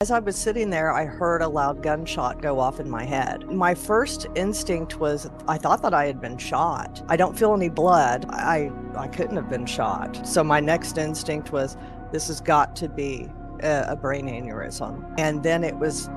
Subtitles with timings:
[0.00, 3.50] As I was sitting there, I heard a loud gunshot go off in my head.
[3.50, 7.02] My first instinct was I thought that I had been shot.
[7.08, 8.24] I don't feel any blood.
[8.28, 10.24] I I couldn't have been shot.
[10.24, 11.76] So my next instinct was
[12.12, 13.28] this has got to be
[13.64, 15.02] a, a brain aneurysm.
[15.18, 16.08] And then it was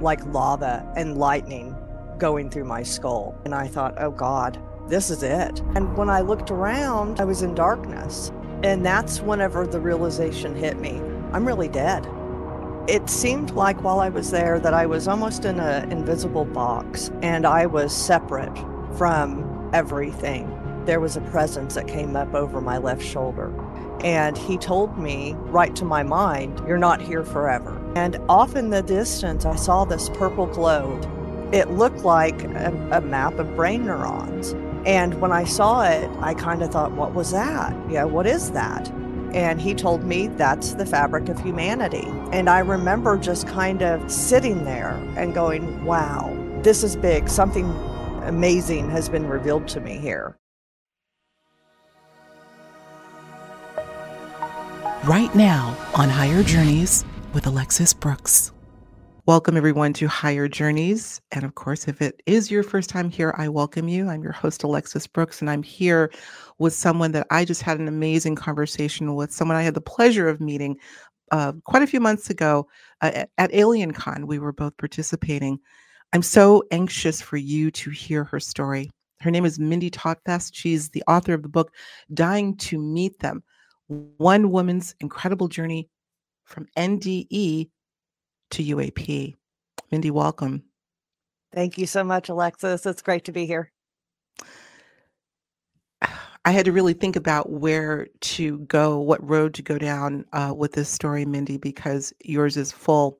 [0.00, 1.76] like lava and lightning
[2.18, 3.36] going through my skull.
[3.44, 7.42] And I thought, "Oh god, this is it." And when I looked around, I was
[7.42, 8.32] in darkness.
[8.64, 11.00] And that's whenever the realization hit me.
[11.32, 12.04] I'm really dead.
[12.88, 17.10] It seemed like while I was there that I was almost in an invisible box
[17.20, 18.56] and I was separate
[18.96, 20.48] from everything.
[20.84, 23.52] There was a presence that came up over my left shoulder.
[24.04, 27.76] And he told me, right to my mind, you're not here forever.
[27.96, 31.00] And off in the distance, I saw this purple glow.
[31.52, 34.52] It looked like a, a map of brain neurons.
[34.86, 37.74] And when I saw it, I kind of thought, what was that?
[37.90, 38.92] Yeah, what is that?
[39.36, 42.08] And he told me that's the fabric of humanity.
[42.32, 47.28] And I remember just kind of sitting there and going, wow, this is big.
[47.28, 47.66] Something
[48.22, 50.38] amazing has been revealed to me here.
[55.04, 58.52] Right now on Higher Journeys with Alexis Brooks.
[59.26, 61.20] Welcome, everyone, to Higher Journeys.
[61.32, 64.08] And of course, if it is your first time here, I welcome you.
[64.08, 66.10] I'm your host, Alexis Brooks, and I'm here
[66.58, 70.28] with someone that I just had an amazing conversation with, someone I had the pleasure
[70.28, 70.78] of meeting
[71.30, 72.66] uh, quite a few months ago
[73.00, 74.26] uh, at, AlienCon.
[74.26, 75.58] We were both participating.
[76.12, 78.90] I'm so anxious for you to hear her story.
[79.20, 80.50] Her name is Mindy Tautfest.
[80.54, 81.72] She's the author of the book
[82.12, 83.42] Dying to Meet Them
[83.88, 85.88] One Woman's Incredible Journey
[86.44, 87.68] from NDE
[88.50, 89.34] to UAP.
[89.90, 90.62] Mindy, welcome.
[91.52, 92.86] Thank you so much, Alexis.
[92.86, 93.72] It's great to be here.
[96.46, 100.54] I had to really think about where to go, what road to go down uh,
[100.56, 103.18] with this story, Mindy, because yours is full.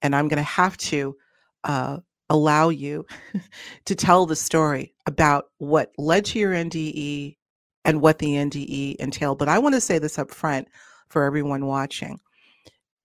[0.00, 1.16] And I'm going to have to
[1.64, 1.98] uh,
[2.30, 3.04] allow you
[3.86, 7.36] to tell the story about what led to your NDE
[7.84, 9.38] and what the NDE entailed.
[9.38, 10.68] But I want to say this up front
[11.08, 12.20] for everyone watching.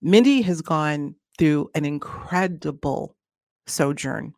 [0.03, 3.15] Mindy has gone through an incredible
[3.65, 4.35] sojourn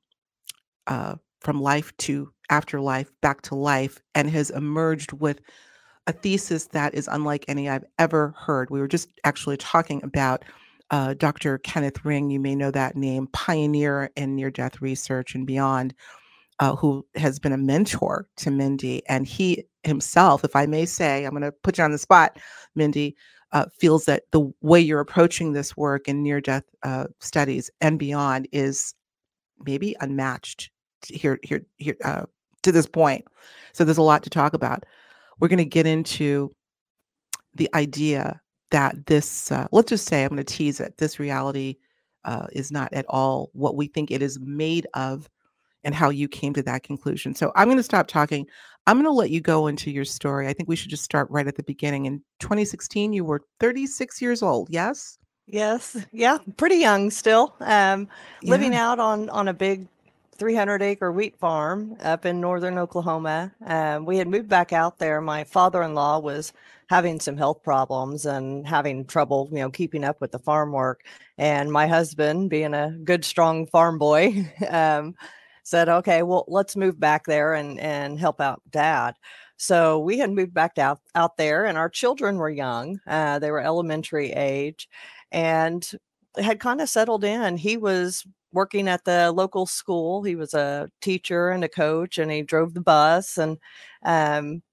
[0.87, 5.39] uh, from life to afterlife, back to life, and has emerged with
[6.07, 8.71] a thesis that is unlike any I've ever heard.
[8.71, 10.43] We were just actually talking about
[10.89, 11.59] uh, Dr.
[11.59, 12.31] Kenneth Ring.
[12.31, 15.93] You may know that name, pioneer in near death research and beyond,
[16.59, 19.03] uh, who has been a mentor to Mindy.
[19.07, 22.39] And he himself, if I may say, I'm going to put you on the spot,
[22.73, 23.15] Mindy,
[23.51, 27.99] uh, feels that the way you're approaching this work in near death uh, studies and
[27.99, 28.95] beyond is
[29.59, 30.71] maybe unmatched
[31.07, 32.23] here here here uh,
[32.63, 33.25] to this point.
[33.73, 34.85] So there's a lot to talk about.
[35.39, 36.53] We're going to get into
[37.53, 40.97] the idea that this uh, let's just say I'm going to tease it.
[40.97, 41.77] This reality
[42.25, 45.29] uh, is not at all what we think it is made of,
[45.83, 47.35] and how you came to that conclusion.
[47.35, 48.47] So I'm going to stop talking.
[48.87, 50.47] I'm going to let you go into your story.
[50.47, 52.05] I think we should just start right at the beginning.
[52.05, 54.69] In 2016, you were 36 years old.
[54.69, 55.17] Yes.
[55.47, 56.05] Yes.
[56.11, 56.39] Yeah.
[56.57, 57.55] Pretty young still.
[57.59, 58.07] Um,
[58.41, 58.51] yeah.
[58.51, 59.87] living out on on a big
[60.37, 63.53] 300 acre wheat farm up in northern Oklahoma.
[63.65, 65.21] Um, we had moved back out there.
[65.21, 66.51] My father in law was
[66.87, 71.03] having some health problems and having trouble, you know, keeping up with the farm work.
[71.37, 75.15] And my husband, being a good, strong farm boy, um,
[75.63, 79.15] said, okay, well, let's move back there and, and help out dad.
[79.57, 82.99] So we had moved back out, out there, and our children were young.
[83.07, 84.89] Uh, they were elementary age
[85.31, 85.89] and
[86.37, 87.57] had kind of settled in.
[87.57, 90.23] He was working at the local school.
[90.23, 93.37] He was a teacher and a coach, and he drove the bus.
[93.37, 93.59] And,
[94.03, 94.63] um,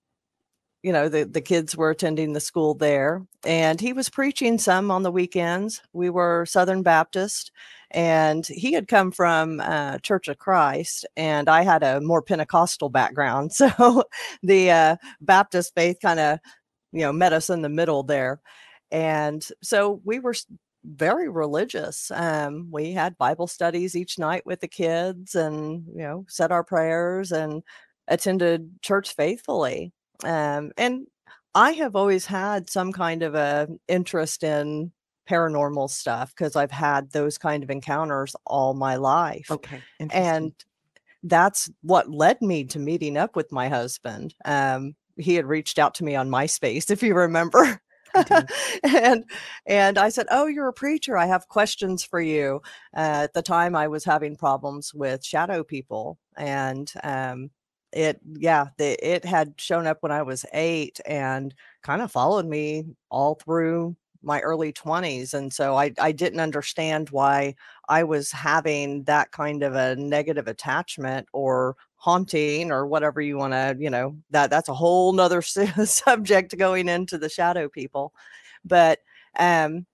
[0.83, 3.23] you know, the, the kids were attending the school there.
[3.45, 5.83] And he was preaching some on the weekends.
[5.93, 7.53] We were Southern Baptist
[7.93, 12.89] and he had come from uh, Church of Christ, and I had a more Pentecostal
[12.89, 14.05] background, so
[14.43, 16.39] the uh, Baptist faith kind of,
[16.93, 18.41] you know, met us in the middle there,
[18.91, 20.35] and so we were
[20.85, 22.11] very religious.
[22.15, 26.65] Um, we had Bible studies each night with the kids, and you know, said our
[26.65, 27.63] prayers and
[28.09, 29.93] attended church faithfully.
[30.25, 31.07] Um, and
[31.55, 34.93] I have always had some kind of a interest in
[35.29, 39.51] paranormal stuff because I've had those kind of encounters all my life.
[39.51, 39.81] Okay.
[40.13, 40.53] And
[41.23, 44.35] that's what led me to meeting up with my husband.
[44.45, 47.81] Um, he had reached out to me on MySpace, if you remember.
[48.85, 49.25] and
[49.67, 51.17] and I said, "Oh, you're a preacher.
[51.17, 52.63] I have questions for you."
[52.97, 57.51] Uh, at the time, I was having problems with shadow people, and um,
[57.93, 62.47] it yeah, the, it had shown up when I was eight and kind of followed
[62.47, 67.55] me all through my early 20s and so I I didn't understand why
[67.89, 73.53] I was having that kind of a negative attachment or haunting or whatever you want
[73.53, 75.41] to you know that that's a whole nother
[75.85, 78.13] subject going into the shadow people
[78.65, 78.99] but
[79.39, 79.87] um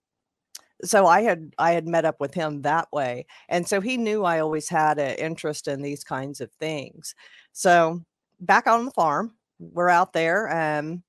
[0.83, 4.23] so I had I had met up with him that way, and so he knew
[4.23, 7.15] I always had an interest in these kinds of things.
[7.51, 8.01] So
[8.39, 11.03] back on the farm, we're out there, um,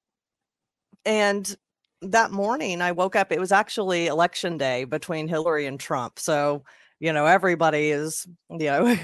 [1.05, 1.57] and
[2.03, 3.31] that morning I woke up.
[3.33, 6.65] It was actually election day between Hillary and Trump, so
[7.01, 8.87] you know everybody is you know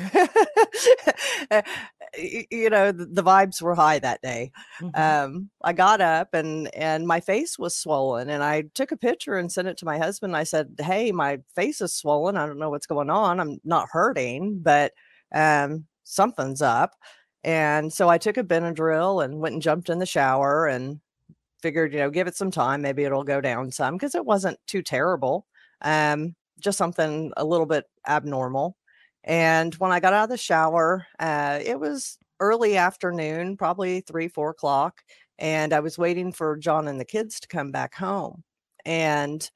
[2.18, 4.52] you know the, the, vibes were high that day.
[4.80, 5.26] Mm-hmm.
[5.34, 9.36] um i got up and and my face was swollen and i took a picture
[9.36, 12.58] and sent it to my husband i said hey my face is swollen i don't
[12.58, 14.92] know what's going on i'm not hurting but
[15.34, 16.94] um something's up.
[17.44, 21.00] And so i took a benadryl and went and jumped in the shower and
[21.62, 24.58] figured you know give it some time maybe it'll go down some because it wasn't
[24.66, 25.46] too terrible.
[25.82, 28.76] Um just something a little bit abnormal
[29.26, 34.28] and when I got out of the shower, uh, it was early afternoon, probably three,
[34.28, 35.02] four o'clock.
[35.38, 38.44] And I was waiting for John and the kids to come back home.
[38.84, 39.48] And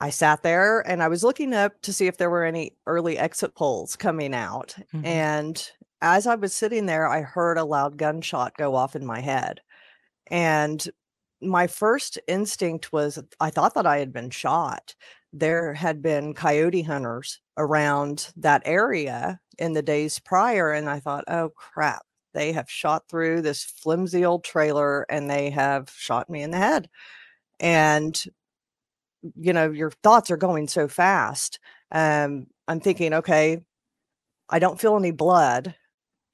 [0.00, 3.18] I sat there and I was looking up to see if there were any early
[3.18, 4.76] exit polls coming out.
[4.94, 5.04] Mm-hmm.
[5.04, 5.70] And
[6.00, 9.60] as I was sitting there, I heard a loud gunshot go off in my head.
[10.30, 10.88] And
[11.40, 14.94] my first instinct was I thought that I had been shot
[15.32, 20.72] there had been coyote hunters around that area in the days prior.
[20.72, 22.02] And I thought, oh crap,
[22.34, 26.56] they have shot through this flimsy old trailer and they have shot me in the
[26.56, 26.88] head.
[27.60, 28.20] And,
[29.36, 31.58] you know, your thoughts are going so fast.
[31.90, 33.60] Um, I'm thinking, okay,
[34.48, 35.74] I don't feel any blood.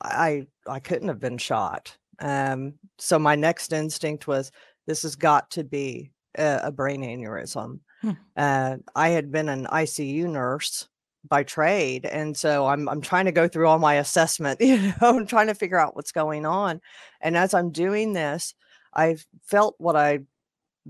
[0.02, 1.96] I I couldn't have been shot.
[2.20, 4.52] Um, so my next instinct was
[4.86, 7.80] this has got to be a, a brain aneurysm.
[8.04, 8.10] Hmm.
[8.36, 10.88] Uh, I had been an ICU nurse
[11.26, 14.60] by trade, and so I'm I'm trying to go through all my assessment.
[14.62, 16.82] You know, I'm trying to figure out what's going on.
[17.22, 18.54] And as I'm doing this,
[18.94, 19.16] I
[19.46, 20.20] felt what I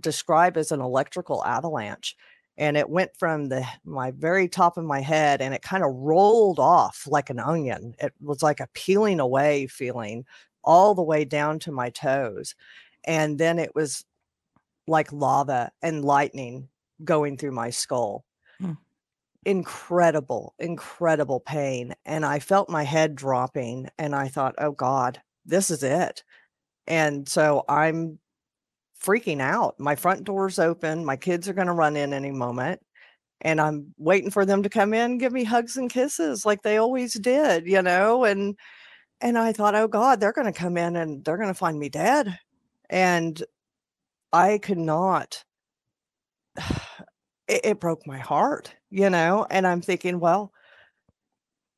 [0.01, 2.17] describe as an electrical avalanche
[2.57, 5.95] and it went from the my very top of my head and it kind of
[5.95, 10.25] rolled off like an onion it was like a peeling away feeling
[10.65, 12.57] all the way down to my toes
[13.05, 14.05] and then it was
[14.89, 16.69] like lava and lightning
[17.03, 18.25] going through my skull.
[18.61, 18.73] Hmm.
[19.45, 21.95] Incredible, incredible pain.
[22.05, 26.23] And I felt my head dropping and I thought, oh God, this is it.
[26.87, 28.19] And so I'm
[29.03, 29.79] freaking out.
[29.79, 31.05] My front door's open.
[31.05, 32.81] My kids are going to run in any moment.
[33.41, 36.79] And I'm waiting for them to come in, give me hugs and kisses like they
[36.79, 38.25] always did, you know?
[38.25, 38.57] And
[39.21, 41.79] and I thought, oh God, they're going to come in and they're going to find
[41.79, 42.39] me dead.
[42.91, 43.43] And
[44.33, 45.45] I could not
[46.57, 50.53] it, it broke my heart, you know, and I'm thinking, well,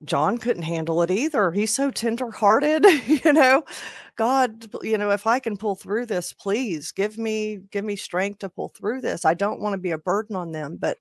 [0.05, 1.51] John couldn't handle it either.
[1.53, 3.65] He's so tenderhearted, you know.
[4.17, 8.41] God, you know, if I can pull through this, please give me give me strength
[8.41, 9.25] to pull through this.
[9.25, 10.99] I don't want to be a burden on them, but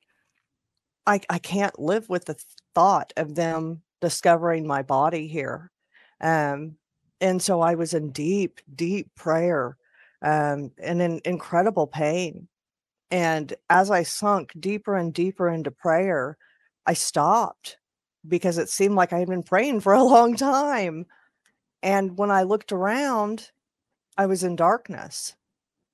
[1.06, 2.38] I I can't live with the
[2.74, 5.72] thought of them discovering my body here.
[6.22, 6.78] Um
[7.22, 9.78] and so I was in deep deep prayer
[10.22, 12.48] um and in incredible pain
[13.16, 16.38] and as I sunk deeper and deeper into prayer,
[16.86, 17.78] I stopped
[18.28, 21.06] because it seemed like I had been praying for a long time.
[21.84, 23.52] And when I looked around,
[24.18, 25.36] I was in darkness.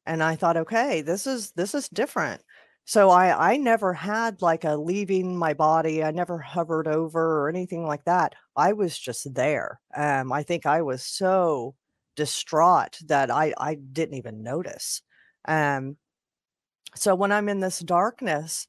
[0.06, 2.42] And I thought, okay, this is this is different.
[2.86, 6.04] So I I never had like a leaving my body.
[6.04, 8.34] I never hovered over or anything like that.
[8.56, 9.80] I was just there.
[9.96, 11.76] Um I think I was so
[12.16, 15.04] distraught that I I didn't even notice.
[15.48, 15.98] Um
[16.96, 18.68] so when I'm in this darkness,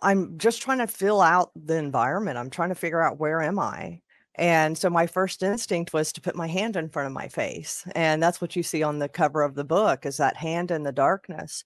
[0.00, 2.38] I'm just trying to fill out the environment.
[2.38, 4.00] I'm trying to figure out where am I?
[4.36, 7.84] And so my first instinct was to put my hand in front of my face.
[7.96, 10.84] And that's what you see on the cover of the book is that hand in
[10.84, 11.64] the darkness.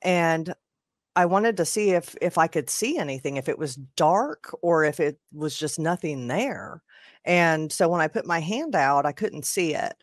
[0.00, 0.54] And
[1.16, 4.84] I wanted to see if if I could see anything, if it was dark or
[4.84, 6.82] if it was just nothing there.
[7.24, 9.94] And so when I put my hand out, I couldn't see it.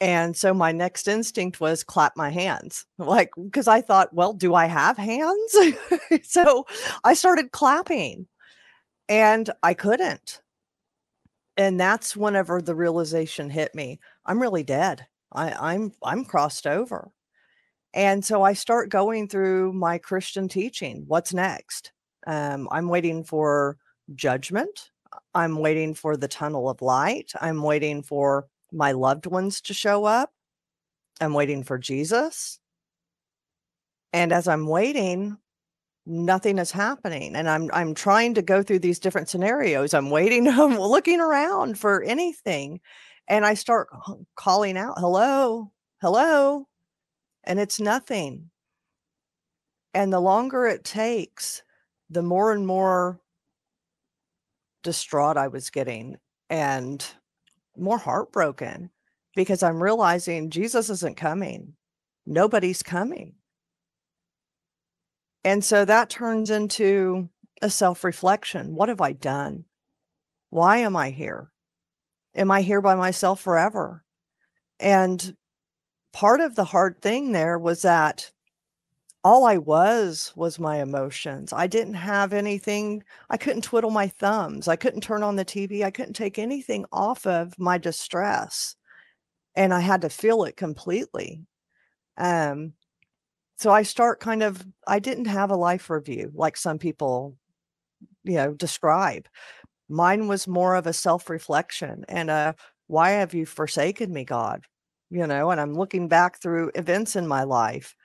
[0.00, 4.54] And so my next instinct was clap my hands, like, because I thought, well, do
[4.54, 5.56] I have hands?
[6.22, 6.66] so
[7.04, 8.26] I started clapping
[9.08, 10.40] and I couldn't.
[11.56, 15.06] And that's whenever the realization hit me I'm really dead.
[15.32, 17.10] I, I'm I'm crossed over.
[17.94, 21.04] And so I start going through my Christian teaching.
[21.06, 21.92] What's next?
[22.26, 23.78] Um, I'm waiting for
[24.14, 24.90] judgment.
[25.34, 27.32] I'm waiting for the tunnel of light.
[27.40, 30.30] I'm waiting for my loved ones to show up.
[31.20, 32.58] I'm waiting for Jesus.
[34.12, 35.36] And as I'm waiting,
[36.06, 37.36] nothing is happening.
[37.36, 39.94] And I'm I'm trying to go through these different scenarios.
[39.94, 42.80] I'm waiting, I'm looking around for anything.
[43.28, 43.88] And I start
[44.36, 45.70] calling out, hello,
[46.00, 46.66] hello.
[47.44, 48.50] And it's nothing.
[49.92, 51.62] And the longer it takes,
[52.08, 53.20] the more and more
[54.82, 56.16] distraught I was getting
[56.48, 57.04] and
[57.78, 58.90] more heartbroken
[59.34, 61.74] because I'm realizing Jesus isn't coming.
[62.26, 63.34] Nobody's coming.
[65.44, 67.28] And so that turns into
[67.62, 68.74] a self reflection.
[68.74, 69.64] What have I done?
[70.50, 71.50] Why am I here?
[72.34, 74.04] Am I here by myself forever?
[74.80, 75.36] And
[76.12, 78.32] part of the hard thing there was that
[79.24, 81.52] all I was was my emotions.
[81.52, 83.02] I didn't have anything.
[83.28, 84.68] I couldn't twiddle my thumbs.
[84.68, 85.82] I couldn't turn on the TV.
[85.82, 88.76] I couldn't take anything off of my distress.
[89.56, 91.42] And I had to feel it completely.
[92.16, 92.74] Um,
[93.56, 97.36] so I start kind of, I didn't have a life review like some people,
[98.22, 99.26] you know, describe.
[99.88, 102.54] Mine was more of a self reflection and a,
[102.86, 104.64] why have you forsaken me, God?
[105.10, 107.96] You know, and I'm looking back through events in my life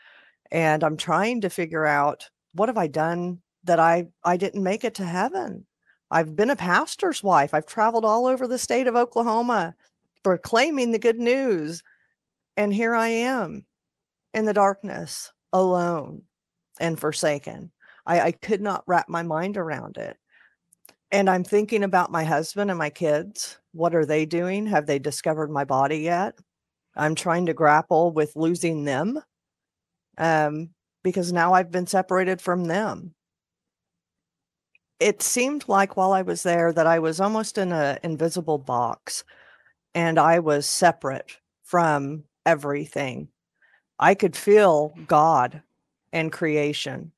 [0.54, 4.86] and I'm trying to figure out what have I done that I I didn't make
[4.86, 5.66] it to heaven.
[6.12, 7.54] I've been a pastor's wife.
[7.54, 9.76] I've traveled all over the state of Oklahoma
[10.24, 11.82] proclaiming the good news.
[12.56, 13.66] And here I am
[14.34, 16.22] in the darkness, alone
[16.80, 17.72] and forsaken.
[18.06, 20.18] I, I could not wrap my mind around it.
[21.12, 23.58] And I'm thinking about my husband and my kids.
[23.72, 24.68] What are they doing?
[24.68, 26.38] Have they discovered my body yet?
[26.96, 29.20] I'm trying to grapple with losing them
[30.18, 30.70] um,
[31.04, 33.14] because now I've been separated from them.
[35.00, 39.24] It seemed like while I was there that I was almost in an invisible box
[39.94, 43.28] and I was separate from everything.
[44.00, 45.62] I could feel God
[46.12, 47.12] and creation.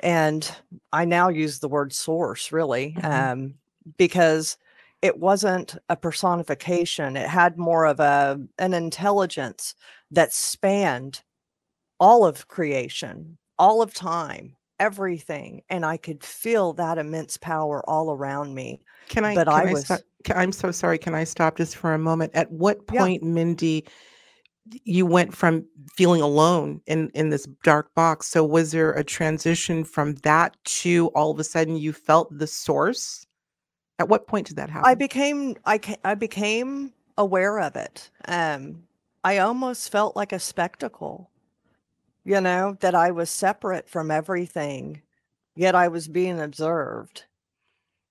[0.00, 0.50] And
[0.92, 3.06] I now use the word source really, mm-hmm.
[3.06, 3.54] um,
[3.96, 4.56] because
[5.02, 7.16] it wasn't a personification.
[7.16, 9.74] It had more of a an intelligence
[10.10, 11.22] that spanned
[12.00, 15.62] all of creation, all of time, everything.
[15.68, 18.80] And I could feel that immense power all around me.
[19.08, 20.98] Can I, but can I, I was, stop, can, I'm so sorry.
[20.98, 22.32] Can I stop just for a moment?
[22.34, 23.28] At what point, yeah.
[23.28, 23.86] Mindy,
[24.84, 25.66] you went from
[25.96, 28.28] feeling alone in, in this dark box.
[28.28, 32.46] So was there a transition from that to all of a sudden you felt the
[32.46, 33.26] source?
[33.98, 34.88] At what point did that happen?
[34.88, 38.10] I became, I, I became aware of it.
[38.28, 38.84] Um,
[39.24, 41.29] I almost felt like a spectacle
[42.24, 45.02] you know, that I was separate from everything,
[45.56, 47.24] yet I was being observed.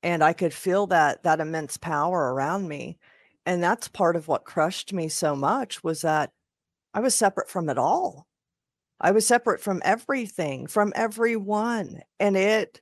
[0.02, 2.98] And I could feel that that immense power around me.
[3.46, 6.32] And that's part of what crushed me so much was that
[6.94, 8.28] I was separate from it all.
[9.02, 12.02] I was separate from everything, from everyone.
[12.20, 12.82] And it,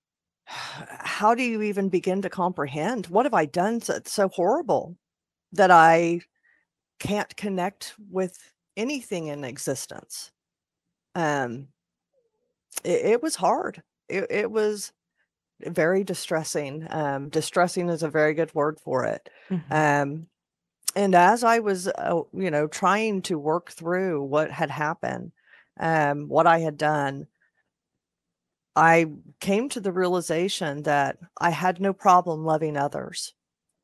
[0.46, 3.06] how do you even begin to comprehend?
[3.08, 4.96] What have I done that's so horrible
[5.52, 6.20] that I
[6.98, 8.38] can't connect with
[8.76, 10.32] anything in existence?
[11.16, 11.68] Um
[12.84, 13.82] it, it was hard.
[14.08, 14.92] It, it was
[15.60, 19.28] very distressing um distressing is a very good word for it.
[19.50, 19.72] Mm-hmm.
[19.72, 20.26] um
[20.94, 25.32] and as i was uh, you know trying to work through what had happened
[25.80, 27.26] um what i had done
[28.74, 29.06] i
[29.40, 33.34] came to the realization that i had no problem loving others.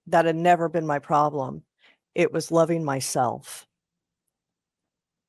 [0.08, 1.62] That had never been my problem.
[2.14, 3.66] It was loving myself.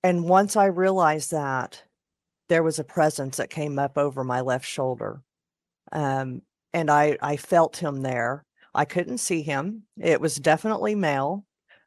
[0.04, 1.84] And once i realized that
[2.50, 5.22] there was a presence that came up over my left shoulder.
[5.92, 6.42] Um,
[6.74, 8.46] and I, I felt him there.
[8.74, 9.84] I couldn't see him.
[10.00, 11.46] It was definitely male,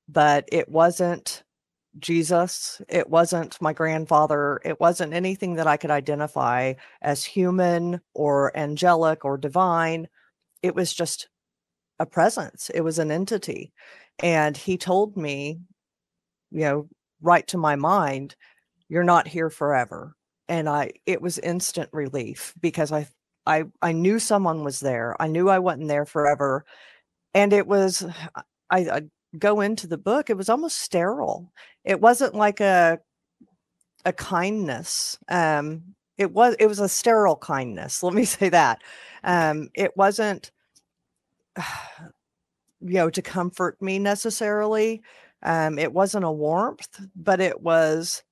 [0.09, 1.43] but it wasn't
[1.99, 2.81] Jesus.
[2.89, 4.61] It wasn't my grandfather.
[4.65, 10.09] It wasn't anything that I could identify as human or angelic or divine.
[10.63, 11.29] It was just
[11.99, 13.73] a presence, it was an entity.
[14.23, 15.61] And he told me,
[16.51, 16.89] you know,
[17.21, 18.37] right to my mind,
[18.89, 20.15] you're not here forever
[20.49, 23.09] and I it was instant relief because I
[23.47, 25.17] I I knew someone was there.
[25.21, 26.65] I knew I wasn't there forever.
[27.35, 28.05] And it was
[28.71, 29.03] I, I
[29.39, 31.53] go into the book, it was almost sterile.
[31.85, 33.01] It wasn't like a
[34.05, 35.19] a kindness.
[35.29, 38.03] Um it was it was a sterile kindness.
[38.03, 38.83] Let me say that.
[39.25, 40.51] Um it wasn't
[42.81, 45.03] you know to comfort me necessarily.
[45.43, 48.23] Um it wasn't a warmth, but it was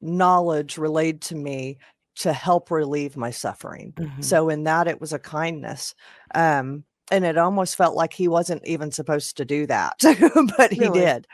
[0.00, 1.78] knowledge relayed to me
[2.16, 3.92] to help relieve my suffering.
[3.96, 4.22] Mm-hmm.
[4.22, 5.94] So in that it was a kindness.
[6.34, 9.94] Um, and it almost felt like he wasn't even supposed to do that,
[10.56, 11.00] but he really?
[11.00, 11.26] did.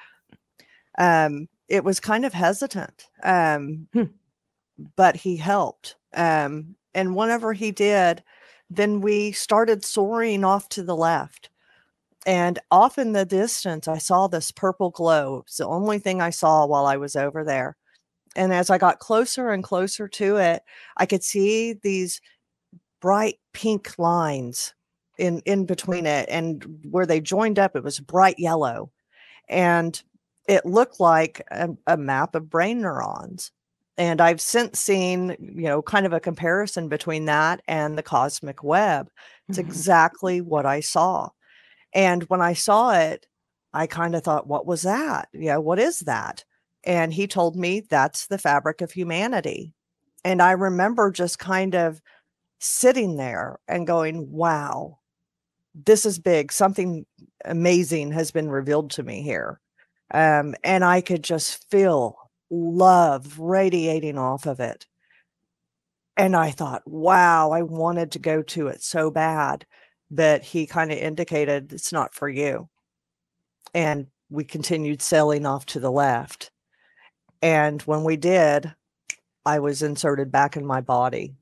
[0.99, 3.08] Um, it was kind of hesitant.
[3.23, 4.04] Um, hmm.
[4.94, 5.96] but he helped.
[6.14, 8.23] Um, and whenever he did,
[8.70, 11.50] then we started soaring off to the left.
[12.26, 15.44] And off in the distance, I saw this purple glow.
[15.46, 17.76] It's the only thing I saw while I was over there.
[18.37, 20.62] And as I got closer and closer to it,
[20.99, 22.21] I could see these
[23.00, 24.75] bright pink lines
[25.19, 28.90] in in between it and where they joined up it was bright yellow
[29.49, 30.02] and
[30.49, 33.52] it looked like a, a map of brain neurons
[33.99, 38.62] and I've since seen, you know, kind of a comparison between that and the cosmic
[38.64, 39.09] web.
[39.49, 39.62] It's Mhm.
[39.62, 41.31] exactly what I saw.
[41.95, 43.26] And when I saw it,
[43.73, 45.28] I kind of thought, what was that?
[45.33, 46.45] Yeah, what is that?
[46.87, 49.75] And he told me that's the fabric of humanity.
[50.25, 52.00] And I remember just kind of
[52.61, 54.99] sitting there and going, wow,
[55.75, 56.52] this is big.
[56.52, 57.05] Something
[57.45, 59.61] amazing has been revealed to me here.
[60.14, 62.16] Um, and I could just feel
[62.50, 64.87] love radiating off of it.
[66.16, 69.66] And I thought, wow, I wanted to go to it so bad.
[70.09, 72.69] But he kind of indicated it's not for you.
[73.75, 76.52] And we continued sailing off to the left.
[77.43, 78.75] And when we did,
[79.45, 81.35] I was inserted back in my body.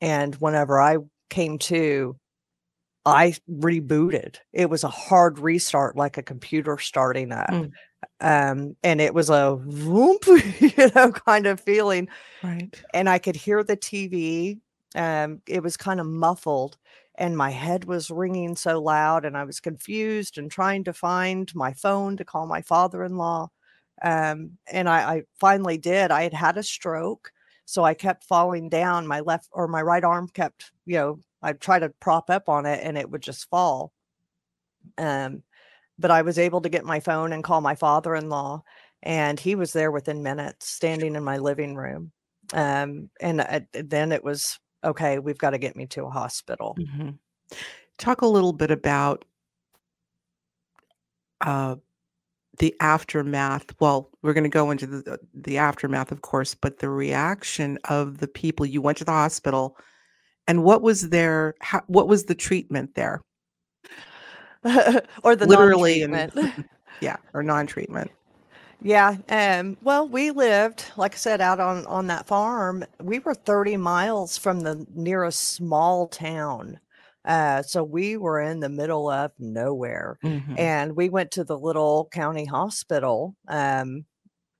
[0.00, 0.98] And whenever I
[1.30, 2.16] came to,
[3.04, 4.36] I rebooted.
[4.52, 7.50] It was a hard restart, like a computer starting up.
[7.50, 7.72] Mm.
[8.20, 10.24] Um, and it was a whoop,
[10.60, 12.08] you know, kind of feeling.
[12.42, 12.80] Right.
[12.94, 14.60] And I could hear the TV.
[14.94, 16.76] Um, it was kind of muffled,
[17.14, 21.52] and my head was ringing so loud, and I was confused and trying to find
[21.54, 23.48] my phone to call my father in law.
[24.02, 26.10] Um, and I, I finally did.
[26.10, 27.32] I had had a stroke.
[27.64, 29.06] So I kept falling down.
[29.06, 32.66] My left or my right arm kept, you know, I'd try to prop up on
[32.66, 33.92] it and it would just fall.
[34.98, 35.42] Um,
[35.98, 38.62] but I was able to get my phone and call my father-in-law,
[39.02, 42.12] and he was there within minutes, standing in my living room.
[42.52, 45.18] Um, and uh, then it was okay.
[45.18, 46.76] We've got to get me to a hospital.
[46.78, 47.18] Mhm.
[47.98, 49.24] Talk a little bit about
[51.40, 51.76] uh,
[52.58, 53.66] the aftermath.
[53.80, 58.18] Well, we're going to go into the the aftermath, of course, but the reaction of
[58.18, 58.66] the people.
[58.66, 59.76] You went to the hospital,
[60.46, 63.22] and what was their how, what was the treatment there?
[65.22, 66.32] or the Literally and
[67.00, 68.10] yeah, or non-treatment.
[68.84, 72.84] Yeah, um, well, we lived, like I said, out on on that farm.
[73.00, 76.80] We were 30 miles from the nearest small town.
[77.24, 80.18] Uh, so we were in the middle of nowhere.
[80.22, 80.56] Mhm.
[80.56, 83.36] And we went to the little county hospital.
[83.48, 84.06] Um,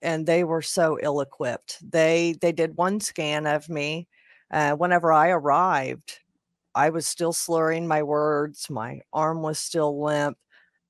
[0.03, 1.79] and they were so ill-equipped.
[1.91, 4.09] They they did one scan of me.
[4.51, 6.21] Uh, whenever I arrived,
[6.75, 10.39] I was still slurring my words, my arm was still limp.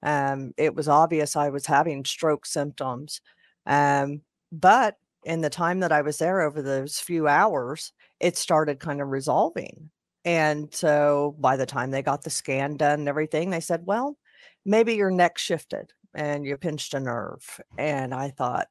[0.03, 3.21] Um, it was obvious I was having stroke symptoms.
[3.67, 8.81] Um, but in the time that I was there over those few hours, it started
[8.81, 9.91] kind of resolving.
[10.25, 14.17] And so by the time they got the scan done and everything, they said, well,
[14.65, 17.61] maybe your neck shifted and you pinched a nerve.
[17.79, 18.69] And I thought,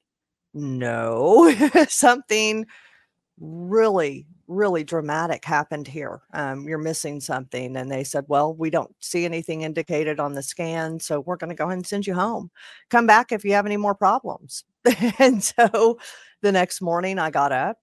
[0.54, 1.54] no,
[1.90, 2.66] something
[3.40, 6.22] really, really dramatic happened here.
[6.34, 7.76] Um, you're missing something.
[7.76, 11.00] And they said, Well, we don't see anything indicated on the scan.
[11.00, 12.52] So we're going to go ahead and send you home.
[12.90, 14.64] Come back if you have any more problems.
[15.20, 16.00] and so
[16.42, 17.78] the next morning I got up.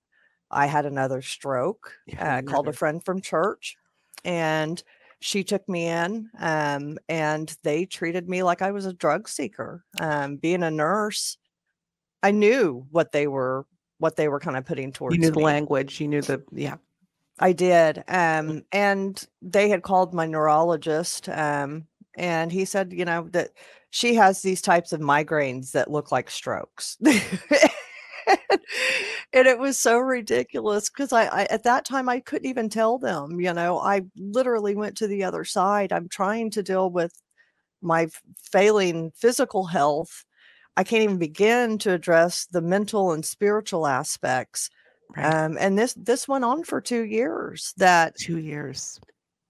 [0.51, 3.77] I had another stroke, Yeah, uh, called a friend from church,
[4.25, 4.83] and
[5.21, 6.31] she took me in.
[6.39, 9.85] Um, and they treated me like I was a drug seeker.
[10.01, 11.39] Um, being a nurse,
[12.23, 13.67] I knew what they were
[13.99, 16.01] what they were kind of putting You towards knew the language.
[16.01, 16.77] You knew the yeah.
[17.41, 18.03] I did.
[18.09, 23.51] Um, and they had called my neurologist, um, and he said, you know, that
[23.91, 26.99] she has these types of migraines that look like strokes.
[29.33, 32.99] and it was so ridiculous because I, I, at that time, I couldn't even tell
[32.99, 35.93] them, you know, I literally went to the other side.
[35.93, 37.12] I'm trying to deal with
[37.83, 38.09] my
[38.53, 40.25] failing physical health.
[40.77, 44.71] I can't even begin to address the mental and spiritual aspects
[45.17, 45.35] Right.
[45.35, 49.01] um, and this this went on for two years that Two years.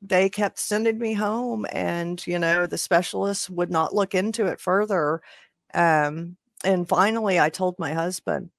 [0.00, 4.60] they kept sending me home and you know the specialists would not look into it
[4.60, 5.20] further
[5.74, 8.50] um, and finally i told my husband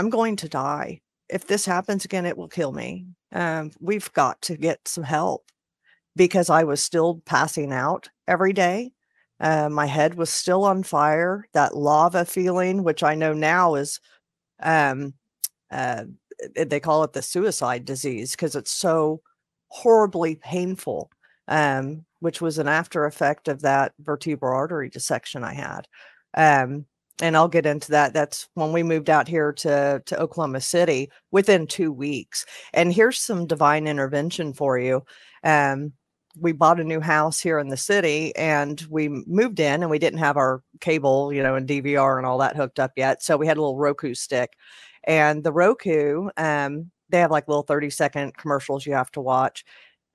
[0.00, 0.98] i'm going to die.
[1.28, 3.06] If this happens again it will kill me.
[3.32, 5.44] Um, we've got to get some help
[6.16, 8.92] because i was still passing out every day.
[9.38, 11.46] Uh, my head was still on fire.
[11.52, 14.00] That lava feeling which i know now is
[14.62, 15.12] um,
[15.70, 16.04] uh,
[16.58, 19.20] uh, they call it the suicide disease because it's so
[19.68, 21.10] horribly painful,
[21.46, 25.86] um, which was an after effect of that vertebral artery dissection I had.
[26.34, 26.86] Um,
[27.20, 28.12] and I'll get into that.
[28.14, 32.46] That's when we moved out here to to Oklahoma City within two weeks.
[32.72, 35.04] And here's some divine intervention for you.
[35.44, 35.92] Um,
[36.36, 39.98] we bought a new house here in the city and we moved in and we
[39.98, 43.22] didn't have our cable, you know, and DVR and all that hooked up yet.
[43.22, 44.50] So we had a little Roku stick.
[45.04, 49.64] And the Roku, um, they have like little 30 second commercials you have to watch.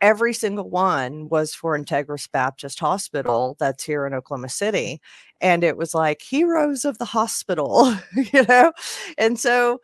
[0.05, 5.01] Every single one was for Integris Baptist Hospital that's here in Oklahoma City.
[5.41, 8.71] And it was like heroes of the hospital, you know?
[9.17, 9.81] And so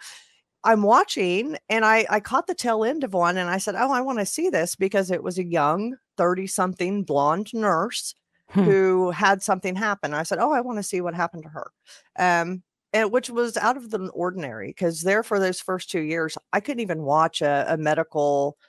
[0.63, 3.91] I'm watching and I, I caught the tail end of one and I said, Oh,
[3.91, 8.13] I want to see this because it was a young 30 something blonde nurse
[8.49, 8.61] hmm.
[8.61, 10.13] who had something happen.
[10.13, 11.71] I said, Oh, I want to see what happened to her.
[12.19, 12.61] Um,
[12.93, 16.59] and which was out of the ordinary because there for those first two years, I
[16.59, 18.59] couldn't even watch a, a medical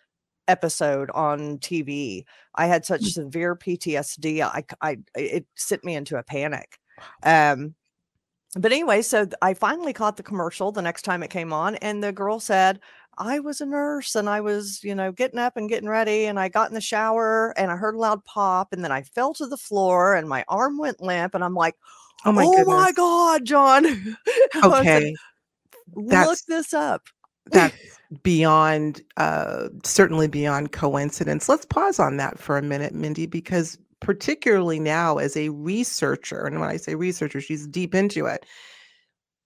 [0.49, 2.25] episode on TV.
[2.55, 3.07] I had such hmm.
[3.07, 4.43] severe PTSD.
[4.43, 6.79] I, I, it sent me into a panic.
[7.23, 7.75] Um,
[8.55, 12.05] but anyway, so I finally caught the commercial the next time it came on, and
[12.05, 12.81] the girl said,
[13.19, 16.25] I was a nurse and I was, you know, getting up and getting ready.
[16.25, 18.73] And I got in the shower and I heard a loud pop.
[18.73, 21.35] And then I fell to the floor and my arm went limp.
[21.35, 21.77] And I'm like,
[22.25, 24.17] oh my, oh my God, John.
[24.65, 25.15] Okay.
[25.95, 27.03] said, Look this up.
[27.51, 27.75] That's
[28.23, 31.49] beyond, uh, certainly beyond coincidence.
[31.49, 36.61] Let's pause on that for a minute, Mindy, because particularly now as a researcher, and
[36.61, 38.45] when I say researcher, she's deep into it.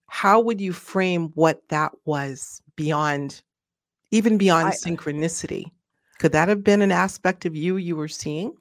[0.07, 3.41] How would you frame what that was beyond,
[4.11, 5.71] even beyond I, synchronicity?
[6.19, 8.53] Could that have been an aspect of you you were seeing?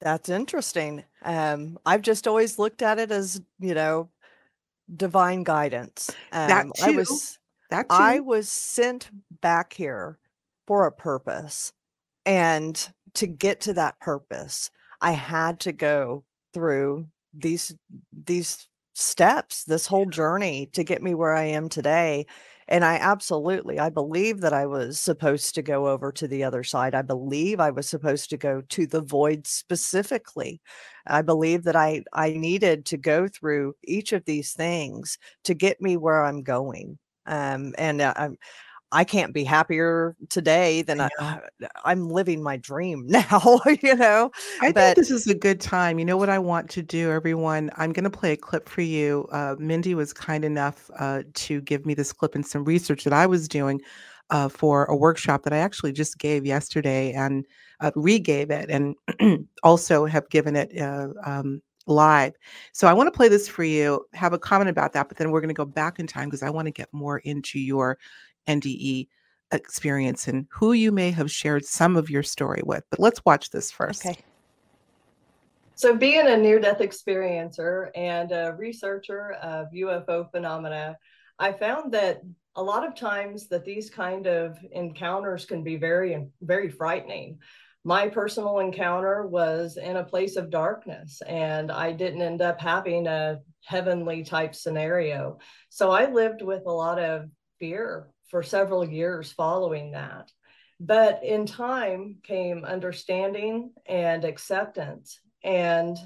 [0.00, 1.04] That's interesting.
[1.22, 4.08] Um, I've just always looked at it as, you know,
[4.96, 6.10] divine guidance.
[6.32, 6.84] Um, that too.
[6.84, 7.38] I was
[7.70, 7.96] that too.
[7.96, 10.18] I was sent back here
[10.66, 11.72] for a purpose.
[12.26, 14.70] And to get to that purpose,
[15.00, 17.74] I had to go through these
[18.12, 22.26] these steps, this whole journey to get me where I am today.
[22.70, 26.62] And I absolutely, I believe that I was supposed to go over to the other
[26.62, 26.94] side.
[26.94, 30.60] I believe I was supposed to go to the void specifically.
[31.06, 35.80] I believe that I I needed to go through each of these things to get
[35.80, 36.98] me where I'm going.
[37.26, 38.36] Um, and uh, I'm
[38.90, 41.40] I can't be happier today than I,
[41.84, 44.30] am living my dream now, you know.
[44.62, 45.98] I but, think this is a good time.
[45.98, 47.70] You know what I want to do, everyone?
[47.76, 49.28] I'm going to play a clip for you.
[49.30, 53.12] Uh, Mindy was kind enough uh, to give me this clip and some research that
[53.12, 53.80] I was doing
[54.30, 57.44] uh, for a workshop that I actually just gave yesterday and
[57.80, 58.94] uh, re-gave it and
[59.62, 62.34] also have given it uh, um, live.
[62.72, 65.30] So I want to play this for you, have a comment about that, but then
[65.30, 67.98] we're going to go back in time because I want to get more into your
[68.48, 69.08] NDE
[69.52, 72.84] experience and who you may have shared some of your story with.
[72.90, 74.04] But let's watch this first.
[74.04, 74.18] Okay.
[75.74, 80.98] So, being a near death experiencer and a researcher of UFO phenomena,
[81.38, 82.20] I found that
[82.56, 87.38] a lot of times that these kind of encounters can be very, very frightening.
[87.84, 93.06] My personal encounter was in a place of darkness, and I didn't end up having
[93.06, 95.38] a heavenly type scenario.
[95.68, 97.30] So, I lived with a lot of
[97.60, 100.30] fear for several years following that.
[100.80, 105.96] But in time came understanding and acceptance, and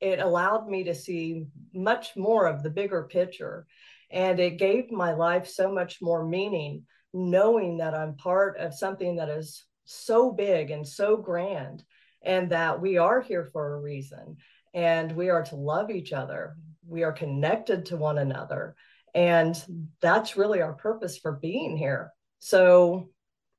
[0.00, 3.66] it allowed me to see much more of the bigger picture.
[4.10, 9.16] And it gave my life so much more meaning, knowing that I'm part of something
[9.16, 11.84] that is so big and so grand,
[12.22, 14.36] and that we are here for a reason,
[14.72, 16.56] and we are to love each other.
[16.86, 18.76] We are connected to one another
[19.14, 19.56] and
[20.00, 22.12] that's really our purpose for being here.
[22.38, 23.10] So,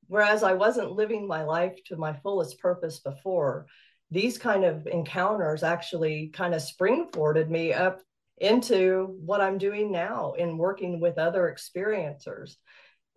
[0.08, 3.68] whereas I wasn't living my life to my fullest purpose before,
[4.12, 8.02] these kind of encounters actually kind of springboarded me up
[8.38, 12.56] into what I'm doing now in working with other experiencers.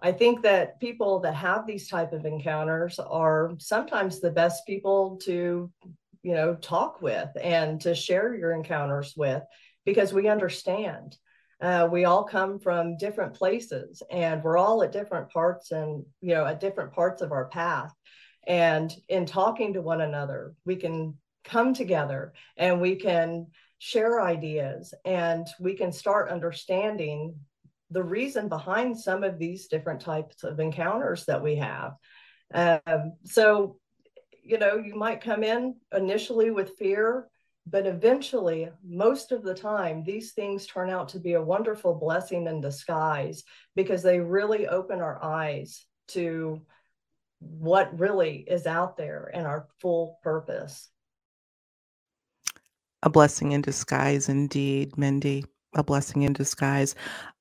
[0.01, 5.19] I think that people that have these type of encounters are sometimes the best people
[5.25, 5.71] to,
[6.23, 9.43] you know, talk with and to share your encounters with
[9.87, 11.17] because we understand
[11.61, 16.35] uh, we all come from different places and we're all at different parts and you
[16.35, 17.93] know at different parts of our path.
[18.47, 21.15] And in talking to one another we can
[21.45, 23.47] come together and we can
[23.79, 27.35] share ideas and we can start understanding
[27.91, 31.93] the reason behind some of these different types of encounters that we have.
[32.53, 33.79] Um, so
[34.43, 37.29] you know you might come in initially with fear
[37.69, 42.47] but eventually, most of the time, these things turn out to be a wonderful blessing
[42.47, 43.43] in disguise
[43.75, 46.61] because they really open our eyes to
[47.41, 50.89] what really is out there and our full purpose.
[53.03, 55.45] A blessing in disguise, indeed, Mindy.
[55.75, 56.95] A blessing in disguise.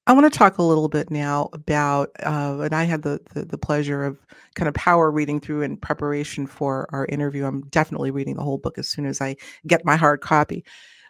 [0.08, 3.44] I want to talk a little bit now about, uh, and I had the, the,
[3.46, 4.20] the pleasure of
[4.54, 7.46] kind of power reading through in preparation for our interview.
[7.46, 10.64] I'm definitely reading the whole book as soon as I get my hard copy.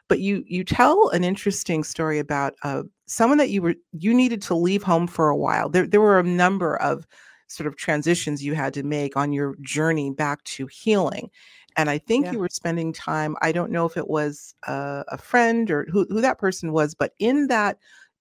[0.10, 4.42] But you you tell an interesting story about uh, someone that you were you needed
[4.44, 5.70] to leave home for a while.
[5.70, 7.08] There there were a number of
[7.48, 11.30] sort of transitions you had to make on your journey back to healing.
[11.78, 12.32] And I think Yeah.
[12.32, 16.06] you were spending time, I don't know if it was a, a friend or who,
[16.10, 17.78] who that person was, but in that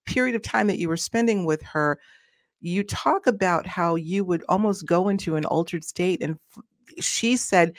[0.07, 1.99] period of time that you were spending with her,
[2.61, 6.23] you talk about how you would almost go into an altered state.
[6.23, 6.39] And
[7.01, 7.75] she said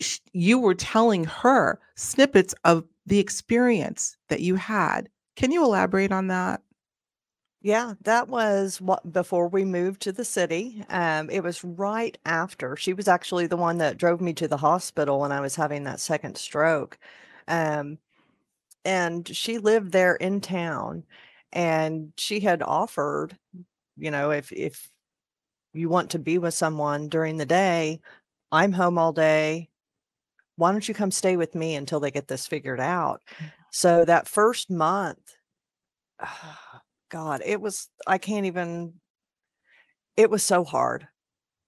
[0.00, 5.08] sh- you were telling her snippets of the experience that you had.
[5.36, 6.62] Can you elaborate on that?
[7.62, 10.82] Yeah, that was what before we moved to the city.
[10.88, 12.74] Um, it was right after.
[12.74, 15.84] She was actually the one that drove me to the hospital when I was having
[15.84, 16.98] that second stroke.
[17.48, 17.98] Um,
[18.84, 21.04] and she lived there in town,
[21.52, 23.36] and she had offered,
[23.96, 24.90] you know, if if
[25.72, 28.00] you want to be with someone during the day,
[28.52, 29.68] I'm home all day.
[30.56, 33.22] Why don't you come stay with me until they get this figured out?
[33.36, 33.46] Mm-hmm.
[33.72, 35.36] So that first month,
[36.20, 38.94] ah, God, it was, I can't even,
[40.16, 41.06] it was so hard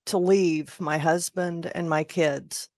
[0.06, 2.68] to leave my husband and my kids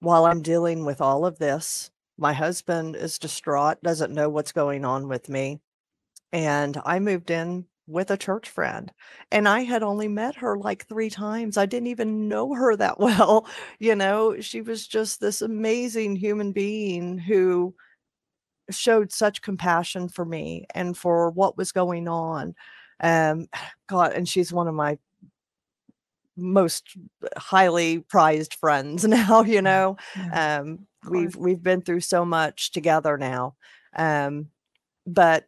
[0.00, 1.90] while I'm dealing with all of this.
[2.18, 5.60] My husband is distraught, doesn't know what's going on with me.
[6.34, 8.92] And I moved in with a church friend,
[9.32, 11.56] and I had only met her like three times.
[11.56, 13.46] I didn't even know her that well.
[13.78, 17.74] You know, she was just this amazing human being who
[18.70, 22.54] showed such compassion for me and for what was going on.
[23.00, 23.48] Um,
[23.88, 24.98] God, and she's one of my
[26.36, 26.96] most
[27.36, 29.96] highly prized friends now, you know.
[30.32, 33.54] Um, we've we've been through so much together now.
[33.96, 34.48] Um,
[35.06, 35.44] but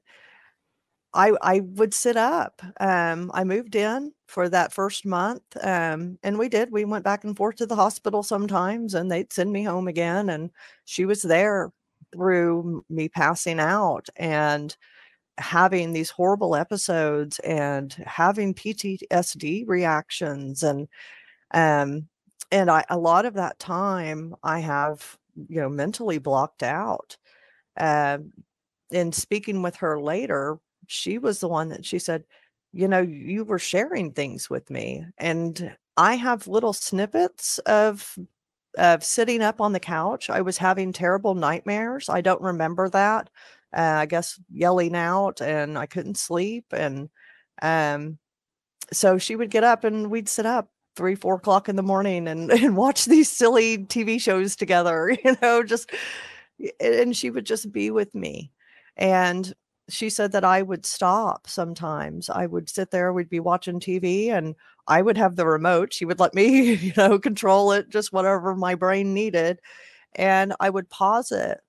[1.16, 2.62] I I would sit up.
[2.80, 6.70] Um, I moved in for that first month, um, and we did.
[6.72, 10.30] We went back and forth to the hospital sometimes, and they'd send me home again.
[10.30, 10.50] And
[10.86, 11.72] she was there
[12.14, 14.76] through me passing out and
[15.38, 20.88] having these horrible episodes and having PTSD reactions and
[21.52, 22.08] um
[22.52, 27.16] and I a lot of that time I have you know mentally blocked out.
[27.78, 28.32] Um
[28.92, 32.24] in speaking with her later, she was the one that she said,
[32.72, 38.16] you know, you were sharing things with me and I have little snippets of
[38.78, 40.28] of sitting up on the couch.
[40.28, 42.10] I was having terrible nightmares.
[42.10, 43.30] I don't remember that.
[43.76, 47.08] Uh, I guess yelling out and I couldn't sleep and
[47.62, 48.18] um
[48.92, 52.26] so she would get up and we'd sit up three, four o'clock in the morning
[52.28, 55.90] and, and watch these silly TV shows together, you know, just
[56.80, 58.50] and she would just be with me.
[58.96, 59.52] And
[59.88, 62.28] she said that I would stop sometimes.
[62.30, 64.54] I would sit there, we'd be watching TV and
[64.88, 65.92] I would have the remote.
[65.92, 69.60] She would let me, you know, control it, just whatever my brain needed.
[70.16, 71.60] And I would pause it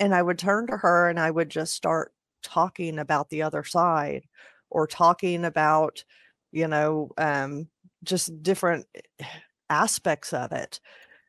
[0.00, 2.12] and I would turn to her and I would just start
[2.42, 4.24] talking about the other side
[4.70, 6.04] or talking about
[6.52, 7.68] you know, um,
[8.04, 8.86] just different
[9.70, 10.80] aspects of it,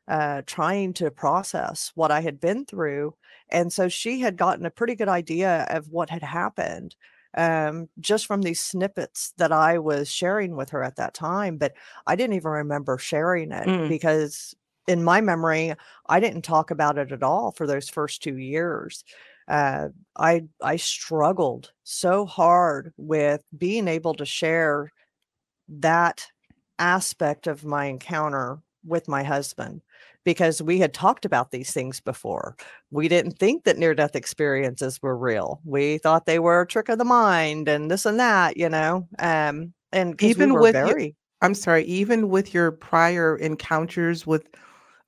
[0.08, 3.14] uh, trying to process what I had been through.
[3.50, 6.96] And so she had gotten a pretty good idea of what had happened
[7.36, 11.58] um, just from these snippets that I was sharing with her at that time.
[11.58, 11.74] But
[12.06, 14.54] I didn't even remember sharing it Mm, because
[14.86, 15.74] in my memory,
[16.08, 19.04] I didn't talk about it at all for those first two years.
[19.46, 24.90] Uh, I I struggled so hard with being able to share
[25.68, 26.26] that
[26.78, 29.82] aspect of my encounter with my husband
[30.24, 32.56] because we had talked about these things before.
[32.90, 35.60] We didn't think that near death experiences were real.
[35.64, 39.08] We thought they were a trick of the mind and this and that, you know.
[39.18, 44.48] Um and because we Even with very I'm sorry, even with your prior encounters with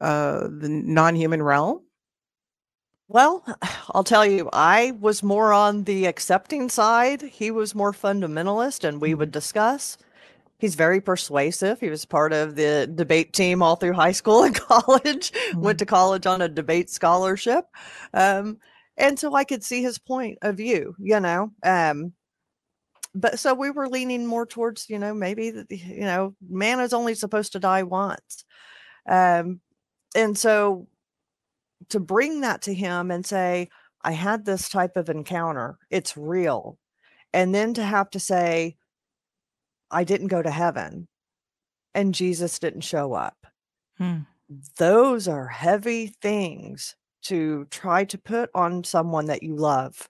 [0.01, 1.83] uh, the non-human realm?
[3.09, 3.45] well,
[3.91, 7.23] I'll tell you, I was more on the accepting side.
[7.23, 9.99] He was more fundamentalist and we would Mm, discuss.
[10.61, 11.81] He's very persuasive.
[11.81, 15.79] He was part of the debate team all through high school and college, went mm,
[15.79, 17.65] to college on a debate scholarship.
[18.13, 18.59] Um,
[18.97, 21.53] and so I could see his point of view, you know.
[21.65, 22.13] Um,
[23.15, 26.93] but so we were leaning more towards, you know, maybe, that, you know, man is
[26.93, 28.45] only supposed to die once.
[29.09, 29.61] Um,
[30.15, 30.87] and so
[31.89, 33.69] to bring that to him and say,
[34.03, 36.79] I had this type of encounter, it's real.
[37.33, 38.77] And then to have to say,
[39.91, 41.09] I didn't go to heaven
[41.95, 43.47] and Jesus didn't show up.
[43.99, 44.27] mm,
[44.79, 50.09] Those are heavy things to try to put on someone that you love.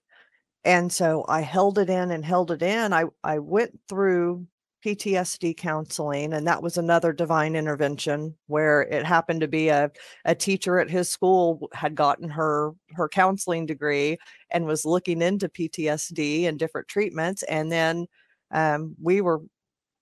[0.65, 2.93] And so I held it in and held it in.
[2.93, 4.47] I, I went through
[4.83, 9.91] PTSD counseling, and that was another divine intervention where it happened to be a,
[10.25, 14.19] a teacher at his school had gotten her her counseling degree
[14.51, 17.43] and was looking into PTSD and different treatments.
[17.45, 18.07] And then
[18.51, 19.41] um, we were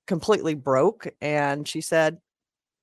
[0.09, 2.19] completely broke, and she said,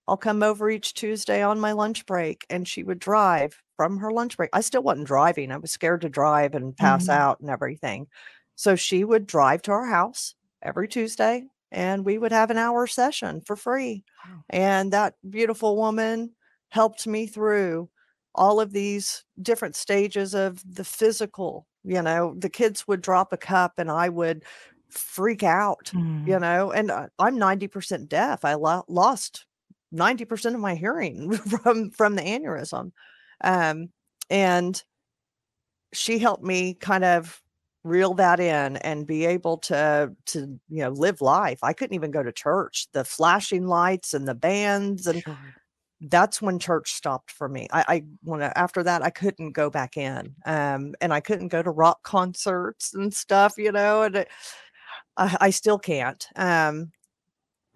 [0.07, 2.45] I'll come over each Tuesday on my lunch break.
[2.49, 4.51] And she would drive from her lunch break.
[4.53, 5.51] I still wasn't driving.
[5.51, 7.19] I was scared to drive and pass mm-hmm.
[7.19, 8.07] out and everything.
[8.55, 12.88] So she would drive to our house every Tuesday and we would have an hour
[12.88, 14.03] session for free.
[14.25, 14.43] Wow.
[14.49, 16.31] And that beautiful woman
[16.69, 17.89] helped me through
[18.33, 21.67] all of these different stages of the physical.
[21.83, 24.43] You know, the kids would drop a cup and I would
[24.97, 26.27] freak out, mm.
[26.27, 28.45] you know, and I'm 90% deaf.
[28.45, 29.45] I lo- lost
[29.93, 32.91] 90% of my hearing from from the aneurysm.
[33.41, 33.89] Um,
[34.29, 34.81] and
[35.93, 37.41] she helped me kind of
[37.84, 42.10] reel that in and be able to to you know live life i couldn't even
[42.10, 45.38] go to church the flashing lights and the bands and sure.
[46.01, 49.97] that's when church stopped for me i i when after that i couldn't go back
[49.97, 54.29] in um and i couldn't go to rock concerts and stuff you know and it,
[55.17, 56.91] I, I still can't um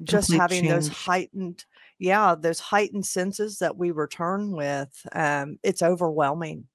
[0.04, 0.72] just having change.
[0.72, 1.66] those heightened
[1.98, 6.66] yeah those heightened senses that we return with um it's overwhelming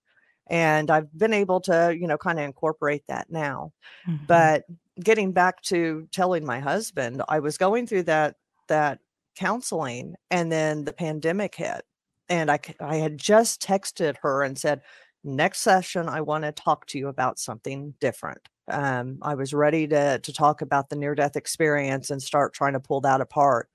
[0.49, 3.73] and i've been able to you know kind of incorporate that now
[4.07, 4.25] mm-hmm.
[4.27, 4.65] but
[5.03, 8.37] getting back to telling my husband i was going through that
[8.69, 8.99] that
[9.37, 11.83] counseling and then the pandemic hit
[12.29, 14.83] and i i had just texted her and said
[15.25, 19.87] next session i want to talk to you about something different um, i was ready
[19.87, 23.69] to to talk about the near death experience and start trying to pull that apart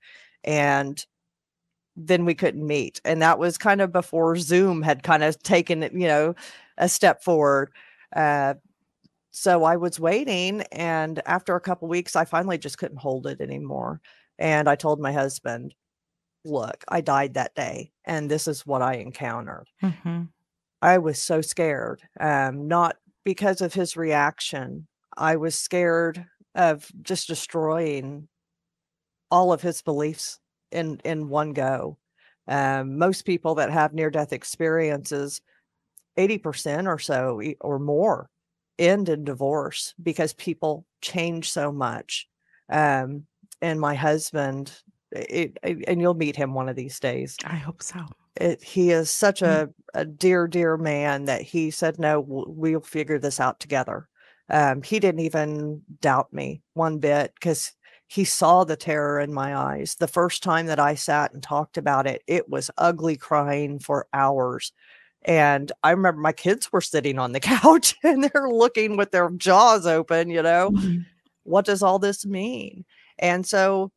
[0.44, 1.06] and
[2.06, 3.00] then we couldn't meet.
[3.04, 6.34] And that was kind of before Zoom had kind of taken, you know,
[6.78, 7.70] a step forward.
[8.14, 8.54] Uh,
[9.30, 10.62] so I was waiting.
[10.72, 14.00] And after a couple weeks, I finally just couldn't hold it anymore.
[14.38, 15.74] And I told my husband,
[16.44, 19.66] look, I died that day, and this is what I encountered.
[19.82, 20.22] Mm-hmm.
[20.80, 24.86] I was so scared, um, not because of his reaction.
[25.16, 28.28] I was scared of just destroying
[29.30, 30.38] all of his beliefs
[30.72, 31.98] in in one go.
[32.48, 35.40] Um, most people that have near death experiences,
[36.16, 38.28] eighty percent or so or more,
[38.78, 42.28] end in divorce because people change so much.
[42.68, 43.26] Um,
[43.60, 44.72] and my husband,
[45.12, 47.36] it, it, and you'll meet him one of these days.
[47.44, 48.06] I hope so.
[48.36, 49.70] It, he is such mm-hmm.
[49.70, 54.08] a, a dear, dear man that he said, "No, we'll figure this out together."
[54.48, 57.72] Um, he didn't even doubt me one bit because
[58.08, 59.94] he saw the terror in my eyes.
[59.94, 64.08] The first time that I sat and talked about it, it was ugly crying for
[64.12, 64.72] hours.
[65.22, 69.30] And I remember my kids were sitting on the couch and they're looking with their
[69.30, 71.02] jaws open, you know, mm-hmm.
[71.44, 72.84] what does all this mean?
[73.20, 73.92] And so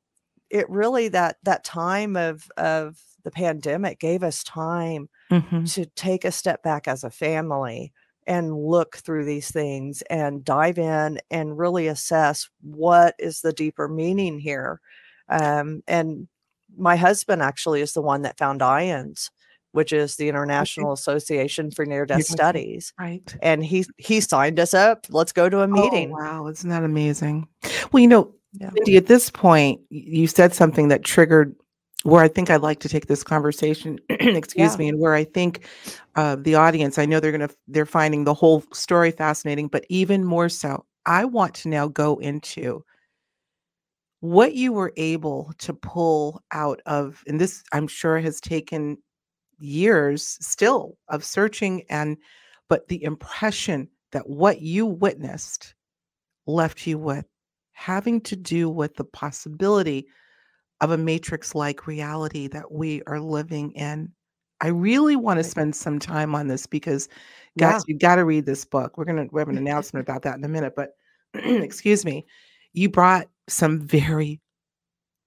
[0.51, 5.63] it really that that time of of the pandemic gave us time mm-hmm.
[5.65, 7.91] to take a step back as a family
[8.27, 13.88] and look through these things and dive in and really assess what is the deeper
[13.88, 14.79] meaning here.
[15.29, 16.27] Um, and
[16.75, 19.29] my husband actually is the one that found IANDS,
[19.71, 20.99] which is the International okay.
[20.99, 22.93] Association for Near Death Studies.
[22.99, 23.36] Right.
[23.41, 25.05] And he he signed us up.
[25.09, 26.12] Let's go to a oh, meeting.
[26.12, 27.47] Oh, wow, isn't that amazing?
[27.91, 28.69] Well, you know, yeah.
[28.73, 31.55] Mindy, at this point, you said something that triggered
[32.03, 34.77] where I think I'd like to take this conversation, excuse yeah.
[34.77, 35.65] me, and where I think
[36.15, 39.85] uh, the audience, I know they're going to, they're finding the whole story fascinating, but
[39.89, 42.83] even more so, I want to now go into
[44.19, 48.97] what you were able to pull out of, and this I'm sure has taken
[49.59, 52.17] years still of searching and,
[52.69, 55.73] but the impression that what you witnessed
[56.47, 57.25] left you with
[57.71, 60.05] having to do with the possibility
[60.84, 64.12] of a matrix like reality that we are living in.
[64.60, 67.08] I really want to spend some time on this because,
[67.58, 67.93] guys, yeah.
[67.93, 68.98] you got to read this book.
[68.98, 70.89] We're gonna we have an announcement about that in a minute, but
[71.34, 72.25] excuse me,
[72.73, 74.42] you brought some very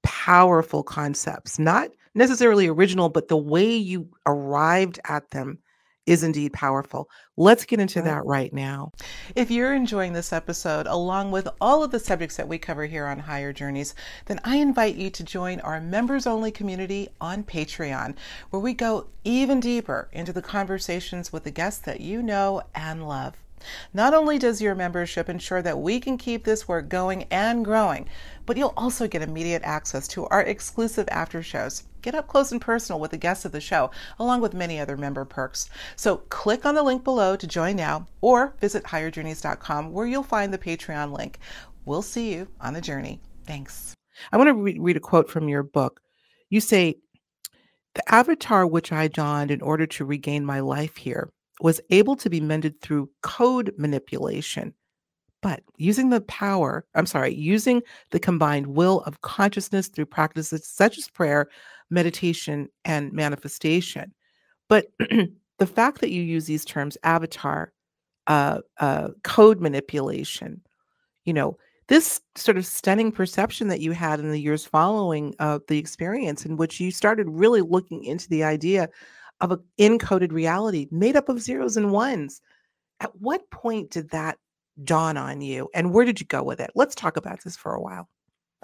[0.03, 5.59] powerful concepts, not necessarily original, but the way you arrived at them
[6.07, 7.11] is indeed powerful.
[7.37, 8.93] Let's get into that right now.
[9.35, 13.07] If you're enjoying this episode, along with all of the subjects that we cover here
[13.07, 13.95] on Higher Journeys,
[14.27, 18.15] then I invite you to join our members only community on Patreon,
[18.51, 23.07] where we go even deeper into the conversations with the guests that you know and
[23.07, 23.35] love.
[23.93, 28.09] Not only does your membership ensure that we can keep this work going and growing,
[28.45, 32.61] but you'll also get immediate access to our exclusive after shows get up close and
[32.61, 33.91] personal with the guests of the show,
[34.21, 35.69] along with many other member perks.
[35.97, 40.55] So click on the link below to join now or visit higherjourneys.com where you'll find
[40.55, 41.41] the Patreon link.
[41.85, 43.21] We'll see you on the journey.
[43.45, 43.93] Thanks.
[44.31, 46.01] I want to re- read a quote from your book.
[46.49, 46.95] You say,
[47.95, 51.31] The avatar which I donned in order to regain my life here
[51.61, 54.75] was able to be mended through code manipulation.
[55.43, 60.99] But using the power, I'm sorry, using the combined will of consciousness through practices such
[60.99, 61.49] as prayer,
[61.91, 64.13] meditation, and manifestation.
[64.69, 64.87] But
[65.59, 67.73] the fact that you use these terms, avatar,
[68.27, 70.61] uh, uh, code manipulation,
[71.25, 71.57] you know,
[71.89, 76.45] this sort of stunning perception that you had in the years following uh, the experience,
[76.45, 78.89] in which you started really looking into the idea
[79.41, 82.41] of an encoded reality made up of zeros and ones.
[83.01, 84.39] At what point did that
[84.83, 86.71] dawn on you, and where did you go with it?
[86.75, 88.09] Let's talk about this for a while.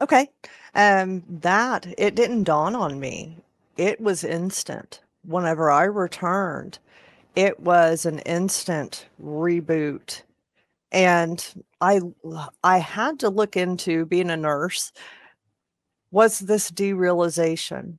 [0.01, 0.28] Okay.
[0.74, 3.36] Um, that it didn't dawn on me.
[3.76, 5.01] It was instant.
[5.24, 6.78] Whenever I returned,
[7.36, 10.22] it was an instant reboot
[10.93, 11.47] and
[11.80, 12.01] I
[12.64, 14.93] I had to look into being a nurse.
[16.11, 17.99] Was this derealization?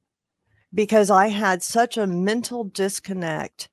[0.74, 3.70] Because I had such a mental disconnect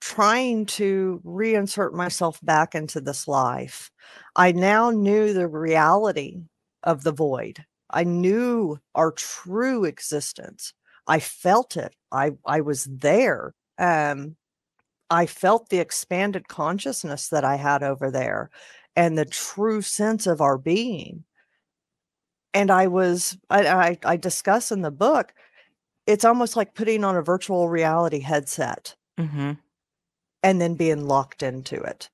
[0.00, 3.90] trying to reinsert myself back into this life.
[4.36, 6.42] I now knew the reality
[6.86, 7.64] of the void.
[7.90, 10.72] I knew our true existence.
[11.06, 11.94] I felt it.
[12.10, 13.54] I I was there.
[13.78, 14.36] Um,
[15.10, 18.50] I felt the expanded consciousness that I had over there
[18.96, 21.24] and the true sense of our being.
[22.54, 25.34] And I was, I, I, I discuss in the book,
[26.06, 29.52] it's almost like putting on a virtual reality headset mm-hmm.
[30.42, 32.08] and then being locked into it.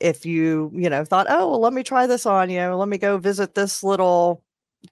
[0.00, 2.88] If you, you know, thought, oh, well, let me try this on, you know, let
[2.88, 4.42] me go visit this little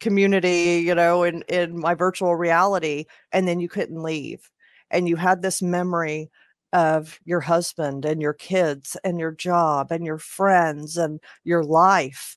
[0.00, 4.50] community, you know, in, in my virtual reality, and then you couldn't leave.
[4.90, 6.30] And you had this memory
[6.72, 12.36] of your husband and your kids and your job and your friends and your life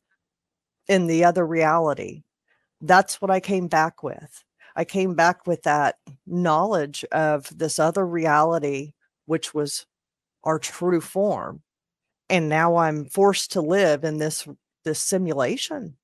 [0.88, 2.24] in the other reality.
[2.82, 4.44] That's what I came back with.
[4.76, 5.96] I came back with that
[6.28, 8.94] knowledge of this other reality,
[9.26, 9.86] which was
[10.44, 11.62] our true form.
[12.30, 14.48] And now I'm forced to live in this
[14.84, 15.98] this simulation.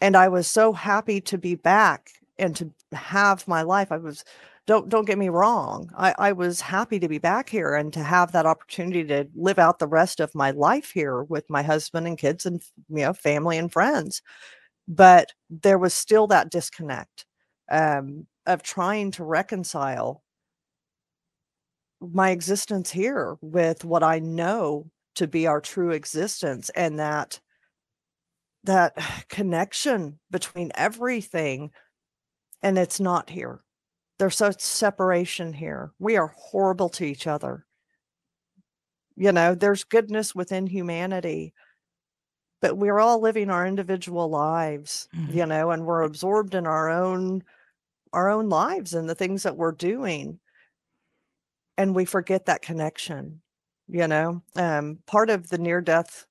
[0.00, 3.90] And I was so happy to be back and to have my life.
[3.90, 4.24] I was
[4.66, 8.02] don't don't get me wrong I, I was happy to be back here and to
[8.02, 12.06] have that opportunity to live out the rest of my life here with my husband
[12.06, 14.22] and kids and you know family and friends
[14.88, 17.26] but there was still that disconnect
[17.70, 20.22] um, of trying to reconcile
[22.00, 27.40] my existence here with what i know to be our true existence and that
[28.64, 28.96] that
[29.28, 31.70] connection between everything
[32.62, 33.60] and it's not here
[34.18, 35.92] there's such separation here.
[35.98, 37.66] We are horrible to each other.
[39.16, 41.54] You know, there's goodness within humanity,
[42.60, 45.36] but we're all living our individual lives, mm-hmm.
[45.36, 47.42] you know, and we're absorbed in our own
[48.12, 50.38] our own lives and the things that we're doing.
[51.78, 53.40] And we forget that connection,
[53.88, 54.42] you know.
[54.56, 56.26] Um, part of the near death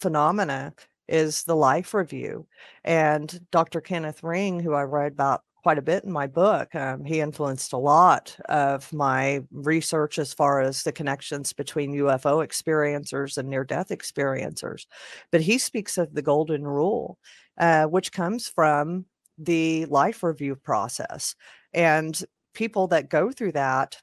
[0.00, 0.74] phenomena
[1.08, 2.46] is the life review.
[2.84, 3.80] And Dr.
[3.80, 6.74] Kenneth Ring, who I write about quite a bit in my book.
[6.74, 12.46] Um, he influenced a lot of my research as far as the connections between UFO
[12.46, 14.86] experiencers and near death experiencers.
[15.30, 17.18] But he speaks of the golden rule,
[17.58, 21.34] uh, which comes from the life review process.
[21.72, 22.18] And
[22.54, 24.00] people that go through that,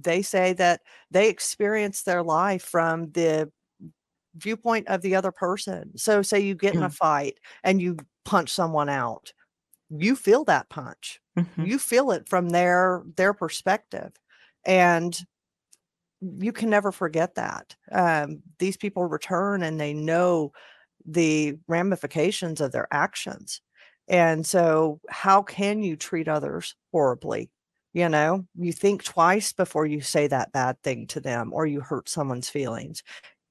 [0.00, 0.80] they say that
[1.10, 3.50] they experience their life from the
[4.36, 5.96] viewpoint of the other person.
[5.96, 6.94] So, say you get in a mm.
[6.94, 9.32] fight and you punch someone out
[9.98, 11.64] you feel that punch mm-hmm.
[11.64, 14.12] you feel it from their their perspective
[14.64, 15.18] and
[16.38, 20.52] you can never forget that um, these people return and they know
[21.04, 23.60] the ramifications of their actions
[24.08, 27.50] and so how can you treat others horribly
[27.92, 31.80] you know you think twice before you say that bad thing to them or you
[31.80, 33.02] hurt someone's feelings.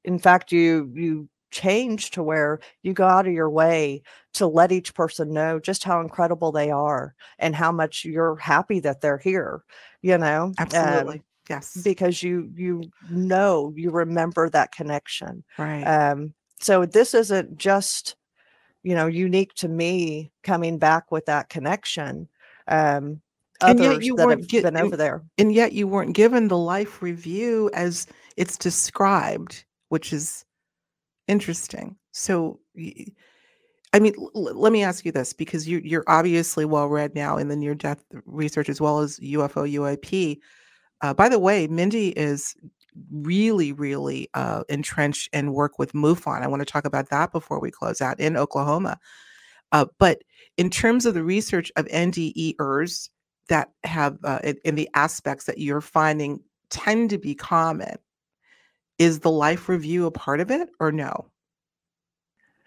[0.04, 4.02] In fact you you change to where you go out of your way
[4.34, 8.80] to let each person know just how incredible they are and how much you're happy
[8.80, 9.62] that they're here
[10.02, 11.78] you know absolutely um, yes.
[11.84, 15.44] because you you know you remember that connection.
[15.58, 15.84] Right.
[15.84, 18.16] Um so this isn't just
[18.84, 22.28] you know unique to me coming back with that connection.
[22.68, 23.22] Um
[23.62, 27.02] and yet you weren't get, been over there and yet you weren't given the life
[27.02, 28.08] review as
[28.38, 30.46] it's described which is
[31.32, 31.96] Interesting.
[32.12, 32.60] So
[33.94, 37.38] I mean, l- let me ask you this because you, you're obviously well read now
[37.38, 40.40] in the near death research as well as UFO UAP.
[41.00, 42.54] Uh, by the way, Mindy is
[43.12, 46.42] really, really uh, entrenched and work with MUFON.
[46.42, 49.00] I want to talk about that before we close out in Oklahoma.
[49.72, 50.22] Uh, but
[50.58, 53.08] in terms of the research of NDEers
[53.52, 56.40] that have uh, in, the aspects that you're finding
[56.70, 57.98] tend to be common,
[58.98, 61.26] is the life review a part of it or no?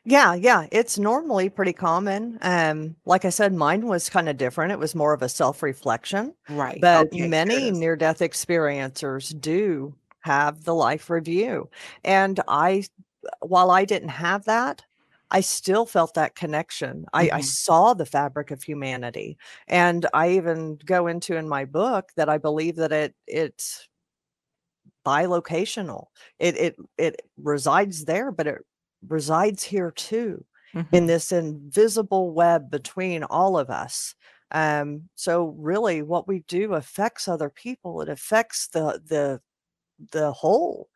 [0.05, 2.39] Yeah, yeah, it's normally pretty common.
[2.43, 4.73] Um, like I said, mine was kind of different.
[4.73, 6.79] It was more of a self-reflection, Right.
[6.79, 7.27] but Okay.
[7.27, 11.71] Many near-death experiencers do have the life review.
[12.05, 12.85] And I,
[13.41, 14.83] while I didn't have that,
[15.35, 17.07] I still felt that connection.
[17.13, 17.43] I, I Mhm.
[17.43, 19.39] saw the fabric of humanity.
[19.69, 23.89] And I even go into in my book that I believe that it it's
[25.07, 26.07] bilocational.
[26.39, 28.63] It it it resides there, but it
[29.07, 30.45] resides here too
[30.93, 31.07] in Mhm.
[31.07, 34.15] this invisible web between all of us.
[34.51, 38.01] Um, so really what we do affects other people.
[38.03, 39.41] It affects the the
[40.13, 40.91] the whole.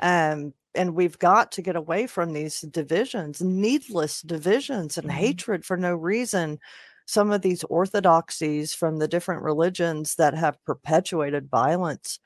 [0.00, 5.12] Um, and we've got to get away from these divisions, needless divisions and Mhm.
[5.12, 6.58] hatred for no reason.
[7.06, 12.18] Some of these orthodoxies from the different religions that have perpetuated violence,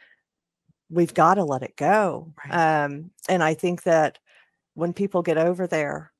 [0.91, 2.33] we've got to let it go.
[2.45, 2.59] Right.
[2.85, 4.19] Um, and I think that
[4.75, 6.13] when people get over there,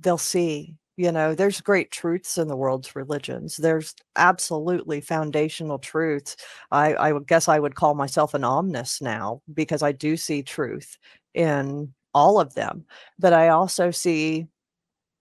[0.00, 3.56] they'll see, you know, there's great truths in the world's religions.
[3.56, 6.36] There's absolutely foundational truths.
[6.70, 10.42] I, I would guess I would call myself an omnist now because I do see
[10.42, 10.98] truth
[11.34, 12.84] in all of them.
[13.18, 14.46] But I also see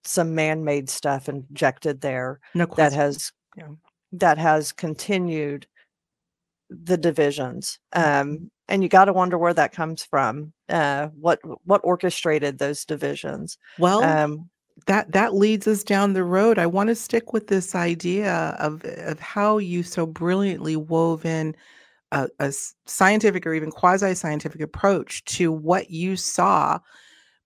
[0.03, 3.69] some man-made stuff injected there No that has Yeah.
[4.13, 5.67] that has continued
[6.69, 7.79] the divisions.
[7.95, 8.21] Mhm.
[8.21, 10.53] Um, and you got to wonder where that comes from.
[10.69, 13.57] Uh, what what orchestrated those divisions?
[13.77, 14.49] Well, Um,
[14.87, 16.57] that that leads us down the road.
[16.57, 21.55] I want to stick with this idea of of how you so brilliantly wove in
[22.11, 22.53] a, a
[22.85, 26.79] scientific or even quasi scientific approach to what you saw,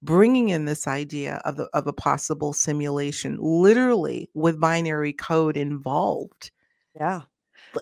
[0.01, 6.51] bringing in this idea of the, of a possible simulation, literally with binary code involved.
[6.99, 7.21] yeah,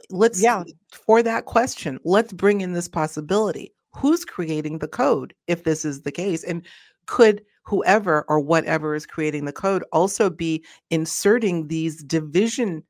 [0.09, 0.63] Let's yeah.
[0.91, 3.73] for that question, let's bring in this possibility.
[3.95, 6.43] Who's creating the code if this is the case?
[6.43, 6.65] And
[7.05, 12.83] could whoever or whatever is creating the code also be inserting these division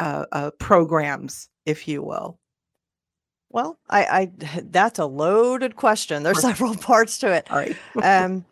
[0.00, 2.38] uh, uh, programs, if you will?
[3.50, 6.22] Well, I, I that's a loaded question.
[6.22, 7.48] There's several parts to it.
[7.48, 7.76] Sorry.
[8.02, 8.44] Um,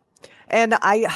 [0.48, 1.06] and I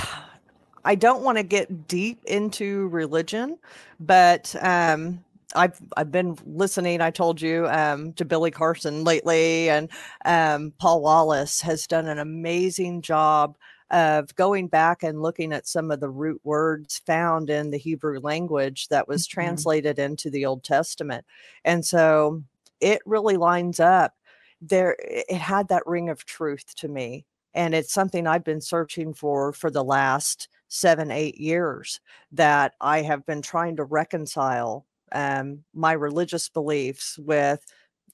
[0.84, 3.58] I don't want to get deep into religion,
[3.98, 5.24] but um
[5.54, 9.90] I've I've been listening, I told you, um, to Billy Carson lately, and
[10.24, 13.56] um, Paul Wallis has done an amazing job
[13.90, 18.20] of going back and looking at some of the root words found in the Hebrew
[18.20, 19.30] language that was Mhm.
[19.30, 21.24] translated into the Old Testament.
[21.64, 22.44] And so
[22.80, 24.14] it really lines up
[24.60, 24.96] there.
[25.00, 29.52] It had that ring of truth to me and it's something I've been searching for
[29.52, 32.00] for the last seven, eight years
[32.32, 37.66] that I have been trying to reconcile um, my religious beliefs with,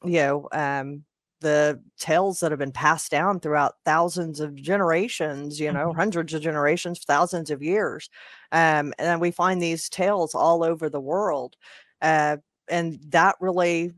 [0.04, 1.04] you know, um,
[1.40, 5.96] the tales that have been passed down throughout thousands of generations, you know, Mhm.
[5.96, 8.08] hundreds of generations, thousands of years.
[8.52, 11.56] Um, and then we find these tales all over the world.
[12.00, 12.38] Uh,
[12.68, 13.92] and that really,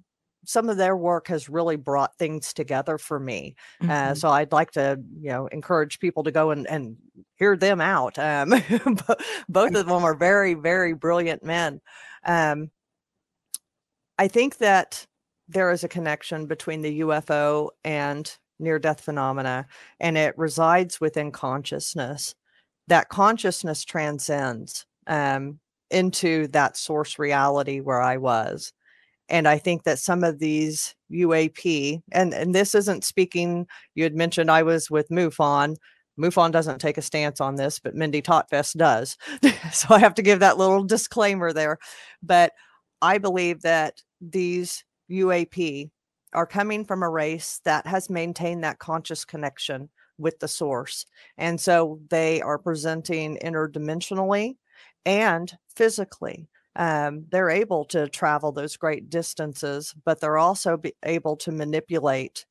[0.48, 3.54] some of their work has really brought things together for me.
[3.86, 4.14] Uh, Mhm.
[4.14, 6.96] so I'd like to, you know, encourage people to go and, and
[7.36, 8.18] hear them out.
[8.18, 8.48] Um,
[9.48, 11.82] both of them are very, very brilliant men.
[12.24, 12.70] Um,
[14.18, 15.06] I think that
[15.48, 19.66] there is a connection between the UFO and near death phenomena,
[20.00, 22.34] and it resides within consciousness.
[22.88, 28.72] That consciousness transcends um, into that source reality where I was.
[29.28, 34.14] And I think that some of these UAP, and, and this isn't speaking, you had
[34.14, 35.76] mentioned I was with MUFON.
[36.18, 39.16] MUFON doesn't take a stance on this, but Mindy Tautfest does.
[39.72, 41.78] so I have to give that little disclaimer there.
[42.22, 42.52] But
[43.02, 45.90] I believe that these UAP
[46.32, 51.06] are coming from a race that has maintained that conscious connection with the source.
[51.36, 54.56] And so they are presenting interdimensionally
[55.06, 56.48] and physically.
[56.76, 62.46] Um, they're able to travel those great distances, but they're also be able to manipulate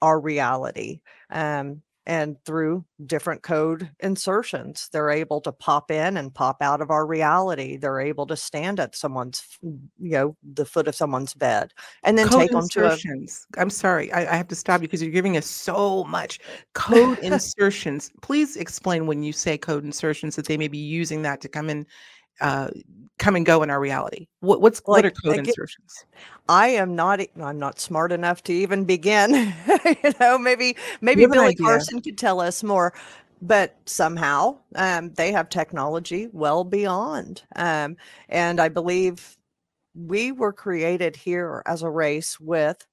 [0.00, 1.00] our reality.
[1.30, 6.90] Um, and through different code insertions they're able to pop in and pop out of
[6.90, 11.72] our reality they're able to stand at someone's you know the foot of someone's bed
[12.02, 13.46] and then code take them to a insertions.
[13.56, 16.40] I'm sorry, I, I have to stop you because you're giving us so much
[16.74, 18.10] code insertions.
[18.22, 21.70] Please explain when you say code insertions that they may be using that to come
[21.70, 21.86] in,
[22.40, 22.68] uh,
[23.18, 24.26] come and go in our reality.
[24.40, 26.04] What, what's what are code again, insertions?
[26.48, 29.54] I am not I'm not smart enough to even begin.
[29.84, 31.66] you know, maybe maybe Billy idea.
[31.66, 32.92] Carson could tell us more.
[33.44, 37.42] But somehow um, they have technology well beyond.
[37.56, 37.96] Um,
[38.28, 39.36] and I believe
[39.94, 42.86] we were created here as a race with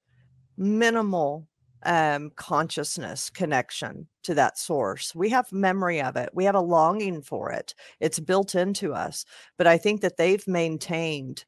[0.56, 1.46] minimal
[1.84, 5.14] um, consciousness connection to that source.
[5.14, 6.30] We have memory of it.
[6.34, 7.74] We have a longing for it.
[8.00, 9.24] It's built into us.
[9.56, 11.44] But I think that they've maintained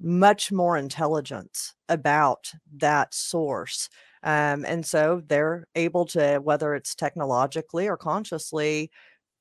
[0.00, 3.88] much more intelligence about that source.
[4.22, 8.90] Um, and so they're able to, whether it's technologically or consciously,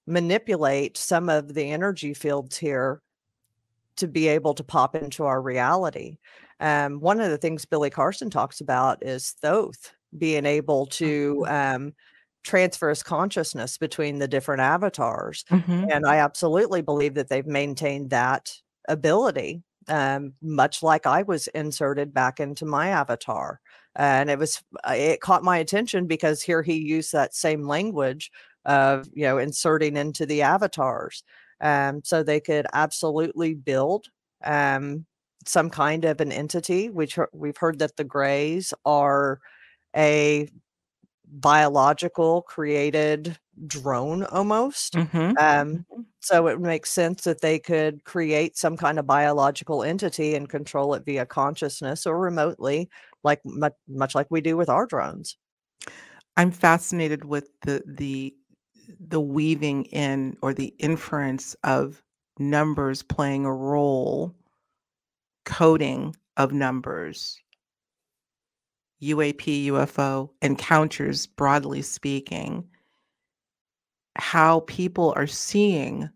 [0.05, 3.01] manipulate some of the energy fields here
[3.95, 6.17] to be able to pop into our reality.
[6.59, 11.93] Um, one of the things Billy Carson talks about is Thoth being able to um,
[12.43, 15.45] transfer his consciousness between the different avatars.
[15.49, 15.87] Mhm.
[15.91, 18.53] And I absolutely believe that they've maintained that
[18.89, 23.59] ability, um, much like I was inserted back into my avatar.
[23.95, 28.31] And it was, uh, it caught my attention because here he used that same language
[28.65, 31.23] of, you know, inserting into the avatars.
[31.61, 34.07] Um, so they could absolutely build
[34.43, 35.05] um,
[35.45, 36.89] some kind of an entity.
[36.89, 39.39] Which we've heard that the Greys are
[39.95, 40.49] a
[41.27, 43.37] biological created
[43.67, 44.97] drone almost.
[44.97, 45.37] Mhm.
[45.39, 45.85] Um,
[46.21, 50.93] so it makes sense that they could create some kind of biological entity and control
[50.95, 52.89] it via consciousness or remotely,
[53.23, 55.37] like much, much like we do with our drones.
[56.37, 58.35] I'm fascinated with the the
[58.99, 62.03] the weaving in or the inference of
[62.39, 64.35] numbers playing a role,
[65.45, 67.39] coding of numbers,
[69.03, 72.65] UAP, UFO encounters, broadly speaking,
[74.15, 76.09] how people are seeing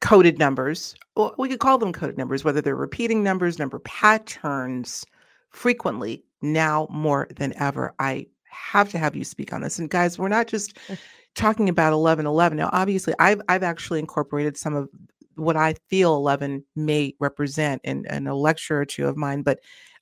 [0.00, 0.94] coded numbers.
[1.16, 5.04] Well, we could call them coded numbers, whether they're repeating numbers, number patterns,
[5.50, 7.94] frequently now more than ever.
[7.98, 9.78] I have to have you speak on this.
[9.78, 10.78] And guys, we're not just
[11.34, 12.56] talking about 1111.
[12.56, 14.88] Now, obviously, I've I've actually incorporated some of
[15.36, 19.60] what I feel 11 may represent in, in a lecture or two of mine, but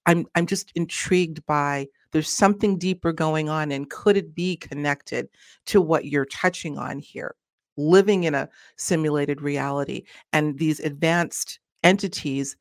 [0.08, 5.28] I'm I'm just intrigued by there's something deeper going on, and could it be connected
[5.66, 7.36] to what you're touching on here?
[7.76, 12.56] Living in a simulated reality and these advanced entities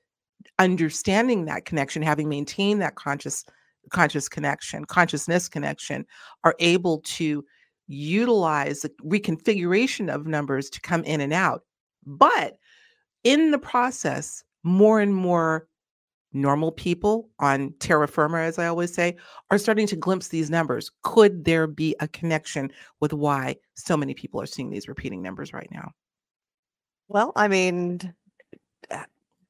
[0.59, 3.45] understanding that connection, having maintained that conscious
[3.91, 6.05] conscious connection, consciousness connection,
[6.43, 7.45] are able to
[7.87, 11.63] utilize the reconfiguration of numbers to come in and out.
[12.05, 12.57] But
[13.23, 15.67] in the process, more and more
[16.41, 19.17] normal people on terra firma, as I always say,
[19.51, 20.91] are starting to glimpse these numbers.
[21.03, 25.53] Could there be a connection with why so many people are seeing these repeating numbers
[25.53, 25.91] right now?
[27.07, 28.13] Well, I mean,
[28.91, 29.03] uh,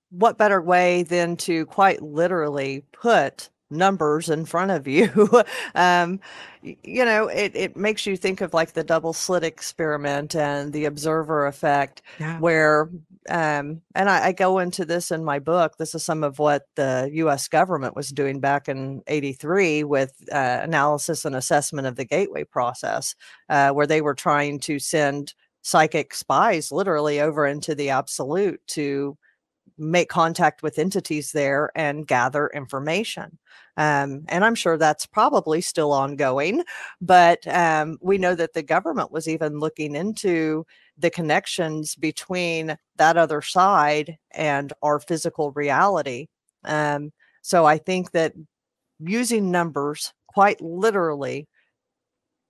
[0.09, 5.29] what better way than to quite literally put numbers in front of you?
[5.75, 6.19] um,
[6.61, 10.85] you know, it, it makes you think of like the double slit experiment and the
[10.85, 12.39] observer effect, Yeah.
[12.39, 12.89] where,
[13.29, 15.77] um, and I, I go into this in my book.
[15.77, 20.59] This is some of what the US government was doing back in 83 with uh,
[20.61, 23.15] analysis and assessment of the gateway process,
[23.49, 29.17] uh, where they were trying to send psychic spies literally over into the absolute to
[29.77, 33.37] make contact with entities there and gather information.
[33.77, 36.63] Um, and I'm sure that's probably still ongoing,
[36.99, 40.65] but um, we know that the government was even looking into
[40.97, 46.27] the connections between that other side and our physical reality.
[46.63, 47.11] Um,
[47.43, 48.33] so I think that
[48.99, 51.47] using numbers quite literally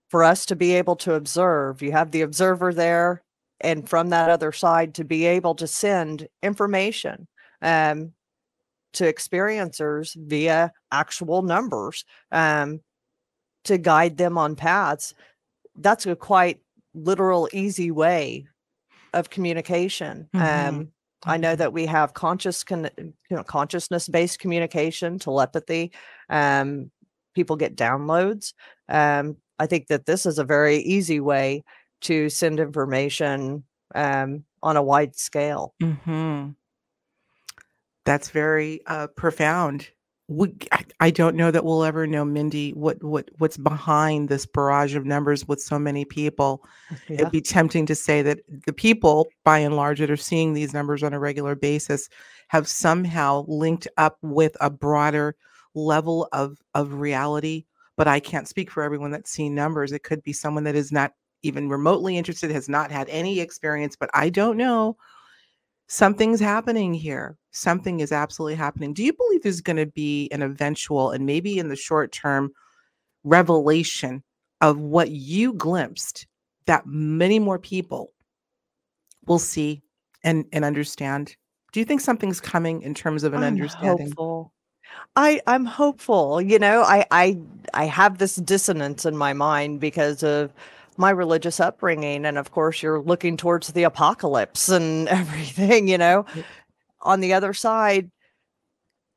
[0.10, 3.22] for us to be able to observe, you have the observer there,
[3.62, 7.28] and from that other side to be able to send information
[7.62, 8.14] um,
[8.94, 12.80] to experiencers via actual numbers um,
[13.64, 15.14] to guide them on paths.
[15.76, 16.60] That's a quite
[16.94, 18.48] literal, easy way
[19.14, 20.30] of communication.
[20.34, 20.68] Mhm.
[20.68, 20.92] Um,
[21.26, 25.92] I know that we have conscious, con- you know, consciousness-based communication, telepathy.
[26.30, 26.92] Um,
[27.34, 28.54] people get downloads.
[28.88, 31.64] Um, I think that this is a very easy way
[32.02, 33.64] to send information
[33.96, 35.74] um, on a wide scale.
[35.82, 36.50] hmm
[38.06, 39.90] That's very uh, profound.
[40.30, 44.46] we, I, I don't know that we'll ever know, Mindy, what what what's behind this
[44.46, 46.64] barrage of numbers with so many people.
[47.10, 47.16] Yeah.
[47.16, 50.74] It'd be tempting to say that the people, by and large, that are seeing these
[50.74, 52.10] numbers on a regular basis,
[52.50, 55.36] have somehow linked up with a broader
[55.74, 57.66] level of of reality.
[57.98, 59.92] But I can't speak for everyone that's seen numbers.
[59.92, 61.14] It could be someone that is not
[61.44, 64.98] even remotely interested, has not had any experience, but I don't know.
[65.88, 67.38] Something's happening here.
[67.52, 68.94] Something is absolutely happening.
[68.94, 72.52] Do you believe there's going to be an eventual and maybe in the short term
[73.24, 74.24] revelation
[74.62, 76.28] of what you glimpsed
[76.66, 78.12] that many more people
[79.26, 79.82] will see
[80.24, 81.36] and, and understand?
[81.72, 84.08] Do you think something's coming in terms of an I'm understanding?
[84.08, 84.54] hopeful.
[85.16, 86.42] I I'm hopeful.
[86.42, 87.38] You know, I I
[87.74, 90.54] I have this dissonance in my mind because of
[90.98, 96.26] my religious upbringing and of course you're looking towards the apocalypse and everything, you know.
[96.36, 96.46] Yep.
[97.02, 98.12] On the other side,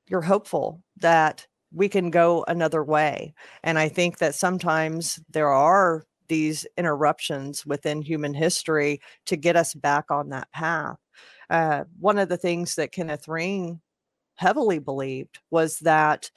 [0.09, 3.35] you're hopeful that we can go another way.
[3.63, 9.75] And I think that sometimes there are these interruptions within human history to get us
[9.75, 10.97] back on that path.
[11.49, 13.81] Uh, one of the things that Kenneth Ring
[14.37, 16.31] heavily believed was that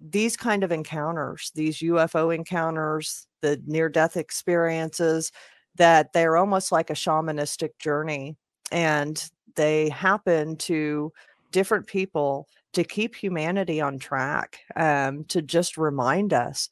[0.00, 5.30] these kind of encounters, these UFO encounters, the near death experiences,
[5.76, 8.36] that they're almost like a shamanistic journey
[8.70, 11.12] and they happen to
[11.50, 16.70] different people to keep humanity on track, um, to just remind us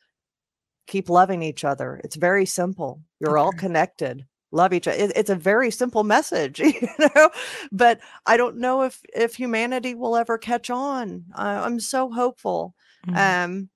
[0.87, 2.01] keep loving each other.
[2.03, 3.01] It's very simple.
[3.21, 4.27] You're all connected.
[4.51, 4.99] Love each other.
[4.99, 7.31] It, it's a very simple message, you know.
[7.71, 11.25] But I don't know if if humanity will ever catch on.
[11.35, 12.75] Uh, I'm so hopeful.
[13.07, 13.68] Mm, Um,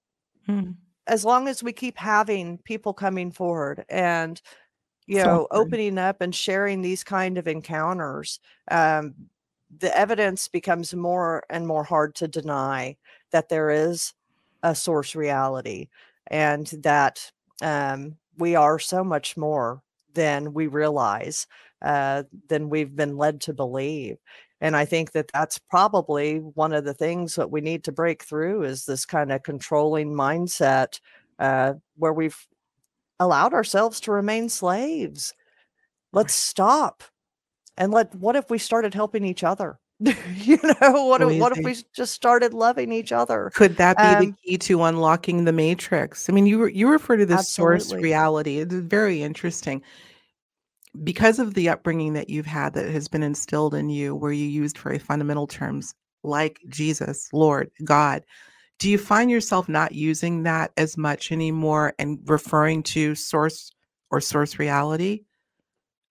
[0.48, 0.74] mm.
[1.06, 4.40] As long as we keep having people coming forward and
[5.06, 8.40] you know opening up and sharing these kind of encounters
[8.70, 9.14] um,
[9.78, 12.96] the evidence becomes more and more hard to deny
[13.32, 14.14] that there is
[14.62, 15.88] a source reality
[16.28, 17.30] and that
[17.62, 19.82] um, we are so much more
[20.14, 21.46] than we realize
[21.82, 24.16] uh, than we've been led to believe
[24.60, 28.22] and i think that that's probably one of the things that we need to break
[28.22, 31.00] through is this kind of controlling mindset
[31.38, 32.46] uh, where we've
[33.20, 35.34] allowed ourselves to remain slaves.
[36.12, 37.02] Let's stop
[37.76, 39.78] and let what if we started helping each other?
[40.36, 43.50] You know what if, what if we just started loving each other?
[43.54, 46.28] Could that be the um key to unlocking the matrix?
[46.28, 48.58] I mean, you you refer to this source reality.
[48.58, 49.82] It is very interesting
[51.02, 54.46] because of the upbringing that you've had that has been instilled in you, where you
[54.46, 58.24] used very fundamental terms like Jesus, Lord, God.
[58.78, 63.70] Do you find yourself not using that as much anymore and referring to source
[64.10, 65.24] or source reality?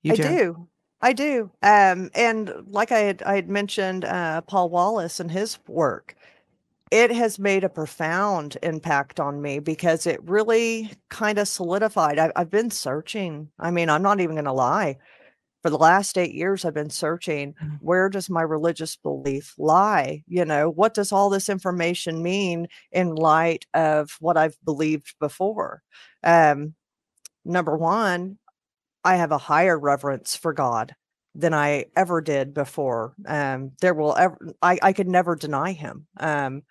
[0.02, 0.24] You I do.
[0.24, 0.68] do.
[1.02, 1.52] I do.
[1.62, 6.16] Um, and like I had, I had mentioned uh, Paul Wallis and his work,
[6.94, 12.20] it has made a profound impact on me because it really kind of solidified.
[12.20, 13.50] I, I've been searching.
[13.58, 14.98] I mean, I'm not even going to lie.
[15.64, 17.80] For the last eight years, I've been searching Mhm.
[17.82, 20.24] where does my religious belief lie?
[20.28, 25.82] You know, what does all this information mean in light of what I've believed before?
[26.24, 26.76] Um,
[27.46, 28.38] number one,
[29.04, 30.96] I have a higher reverence for God
[31.36, 33.16] than I ever did before.
[33.28, 36.08] Um, there will ever I, I could never deny him.
[36.20, 36.64] Um,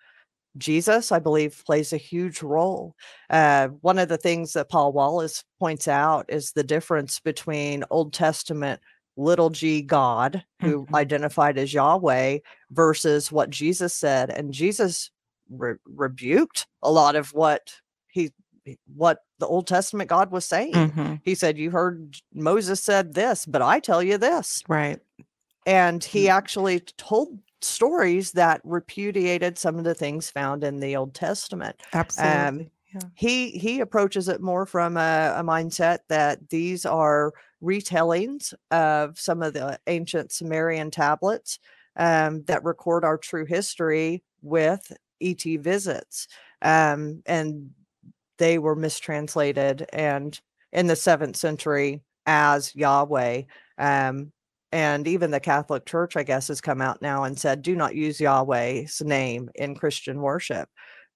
[0.57, 2.95] Jesus, I believe, plays a huge role.
[3.29, 8.13] Uh, one of the things that Paul Wallis points out is the difference between Old
[8.13, 8.79] Testament
[9.15, 10.93] little g God, who Mhm.
[10.95, 12.39] identified as Yahweh,
[12.71, 14.29] versus what Jesus said.
[14.31, 15.11] And Jesus
[15.49, 17.73] re- rebuked a lot of what
[18.07, 18.31] he
[18.95, 20.73] what the Old Testament God was saying.
[20.73, 21.19] Mhm.
[21.23, 24.63] He said, You heard Moses said this, but I tell you this.
[24.69, 24.99] Right.
[25.65, 26.29] And he Mm.
[26.33, 31.75] actually told stories that repudiated some of the things found in the Old Testament.
[31.93, 32.71] Um, Absolutely.
[32.93, 33.01] Yeah.
[33.15, 37.33] he he approaches it more from a, a mindset that these are
[37.63, 41.57] retellings of some of the ancient Sumerian tablets
[41.95, 44.91] um, that record our true history with
[45.21, 46.27] ET visits.
[46.61, 47.71] Um, and
[48.37, 50.39] they were mistranslated and
[50.71, 53.43] in the seventh century as Yahweh.
[53.77, 54.32] Um,
[54.73, 57.95] and even the Catholic Church, I guess, has come out now and said, do not
[57.95, 60.67] use Yahweh's name in Christian worship.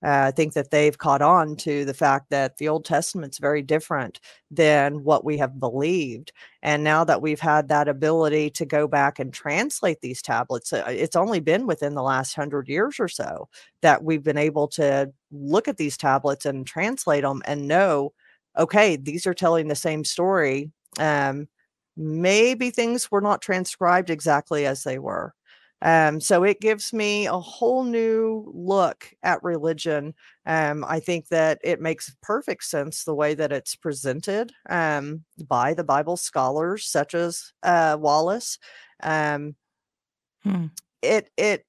[0.05, 3.63] Uh, I think that they've caught on to the fact that the Old Testament's very
[3.63, 4.19] different
[4.51, 6.31] than what we have believed.
[6.61, 10.83] And now that we've had that ability to go back and translate these tablets, uh,
[10.87, 13.49] it's only been within the last hundred years or so
[13.81, 18.13] that we've been able to look at these tablets and translate them and know,
[18.55, 20.69] okay, these are telling the same story.
[20.99, 21.47] Um,
[21.97, 25.33] maybe things were not transcribed exactly as they were.
[25.81, 30.15] Um, so it gives me a whole new look at religion.
[30.45, 35.73] Um, I think that it makes perfect sense the way that it's presented um, by
[35.73, 38.57] the Bible scholars such as uh, Wallis.
[39.03, 39.55] Um,
[40.41, 40.65] hmm.
[41.03, 41.65] It it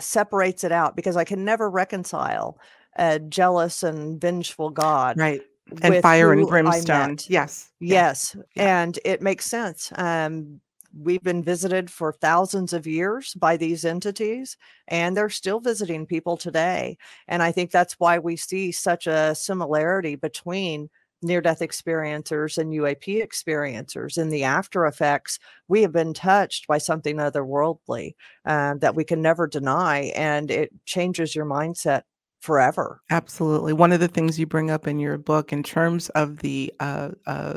[0.00, 2.58] separates it out because I can never reconcile
[2.96, 5.40] a jealous and vengeful God, right?
[5.82, 7.18] And fire and brimstone.
[7.28, 7.70] Yes.
[7.80, 8.36] Yes.
[8.54, 8.82] Yeah.
[8.82, 9.92] And it makes sense.
[9.96, 10.60] Um,
[10.94, 14.56] we've been visited for thousands of years by these entities
[14.88, 16.96] and they're still visiting people today
[17.28, 20.88] and i think that's why we see such a similarity between
[21.22, 26.78] near death experiencers and uap experiencers in the after effects we have been touched by
[26.78, 28.12] something otherworldly
[28.44, 32.02] uh, that we can never deny and it changes your mindset
[32.42, 36.38] forever absolutely one of the things you bring up in your book in terms of
[36.38, 37.54] the uh, uh,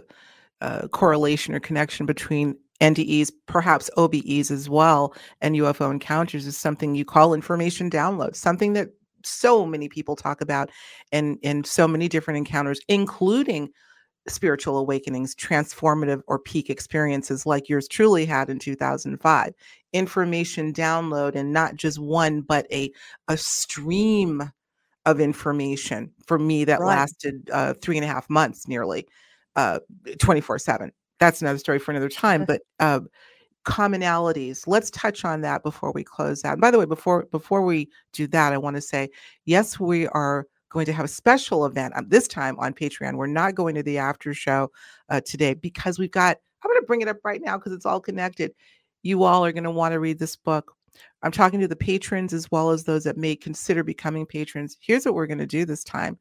[0.62, 6.96] uh correlation or connection between NDEs, perhaps OBEs as well, and UFO encounters is something
[6.96, 8.90] you call information download, something that
[9.24, 10.70] so many people talk about
[11.12, 13.70] in, in so many different encounters, including
[14.28, 19.54] spiritual awakenings, transformative or peak experiences like yours truly had in 2005.
[19.94, 22.92] Information download and not just one, but a,
[23.28, 24.52] a stream
[25.06, 26.88] of information for me that right.
[26.88, 29.08] lasted uh, three and a half months nearly,
[29.56, 29.80] uh,
[30.20, 32.46] 24 7 that's another story for another time.
[32.46, 33.02] But uh,
[33.66, 36.54] commonalities, let's touch on that before we close out.
[36.54, 39.10] And by the way, before before we do that, I want to say
[39.46, 43.16] yes, we are going to have a special event um, this time on Patreon.
[43.16, 44.72] We're not going to the after show
[45.10, 46.38] uh, today because we've got.
[46.64, 48.52] I'm going to bring it up right now because it's all connected.
[49.04, 50.76] You all are going to want to read this book.
[51.24, 54.78] I'm talking to the patrons as well as those that may consider becoming patrons.
[54.80, 56.18] Here's what we're going to do this time.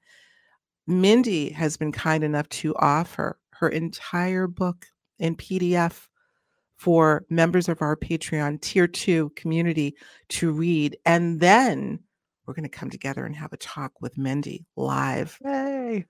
[0.86, 4.86] Mindy has been kind enough to offer her entire book
[5.18, 6.06] in PDF
[6.76, 9.94] for members of our Patreon tier two community
[10.28, 10.96] to read.
[11.06, 12.00] And then
[12.46, 15.38] we're going to come together and have a talk with Mindy live.
[15.44, 16.04] Yay.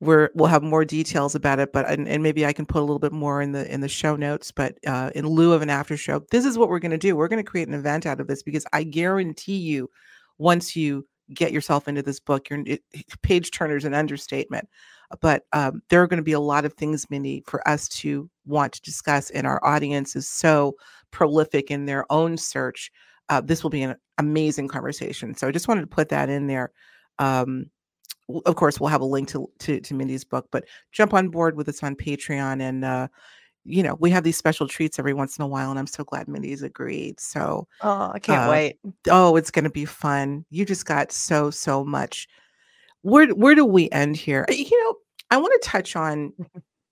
[0.00, 2.86] We're, we'll have more details about it, but and, and, maybe I can put a
[2.86, 4.50] little bit more in the in the show notes.
[4.50, 7.16] But uh, in lieu of an after show, this is what we're going to do.
[7.16, 9.90] We're going to create an event out of this because I guarantee you,
[10.38, 12.64] once you get yourself into this book, your
[13.22, 14.68] page turner is an understatement
[15.20, 18.30] but um, there are going to be a lot of things, Mindy, for us to
[18.46, 20.76] want to discuss, and our audience is so
[21.10, 22.92] prolific in their own search.
[23.28, 25.34] Uh, this will be an amazing conversation.
[25.34, 26.70] So I just wanted to put that in there.
[27.18, 27.66] Um,
[28.46, 31.56] of course, we'll have a link to, to, to Mindy's book, but jump on board
[31.56, 33.08] with us on Patreon, and uh,
[33.64, 36.04] you know we have these special treats every once in a while, and I'm so
[36.04, 37.20] glad Mindy's agreed.
[37.20, 38.78] So oh, I can't uh, wait.
[39.08, 40.44] Oh, it's going to be fun.
[40.50, 42.28] You just got so so much
[43.02, 44.46] where where do we end here?
[44.50, 44.96] You know,
[45.30, 46.32] I want to touch on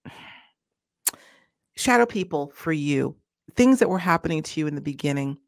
[1.77, 3.17] shadow people for you,
[3.55, 5.39] things that were happening to you in the beginning.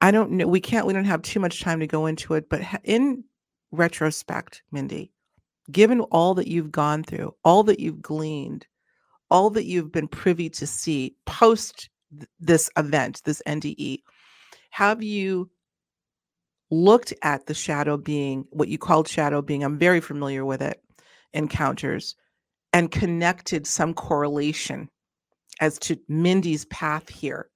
[0.00, 0.46] I don't know.
[0.46, 0.86] We can't.
[0.86, 3.24] We don't have too much time to go into it, but in
[3.74, 5.12] retrospect, Mindy,
[5.70, 8.66] given all that you've gone through, all that you've gleaned,
[9.30, 13.98] all that you've been privy to see post th- this event, this NDE,
[14.70, 15.50] have you
[16.70, 20.82] looked at the shadow being, what you called shadow being, I'm very familiar with it,
[21.32, 22.16] encounters,
[22.72, 24.90] and connected some correlation
[25.60, 27.48] as to Mindy's path here.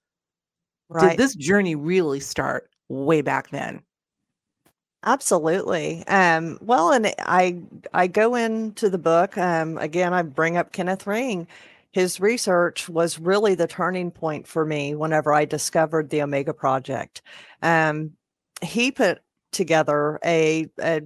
[0.88, 1.10] Right.
[1.10, 3.82] Did this journey really start way back then?
[5.08, 6.06] Absolutely.
[6.06, 7.62] Um, well, and I
[7.94, 9.38] I go into the book.
[9.38, 11.48] Um, again, I bring up Kenneth Ring.
[11.92, 17.22] His research was really the turning point for me whenever I discovered the Omega Project.
[17.62, 18.12] Um,
[18.60, 21.00] he put together a, a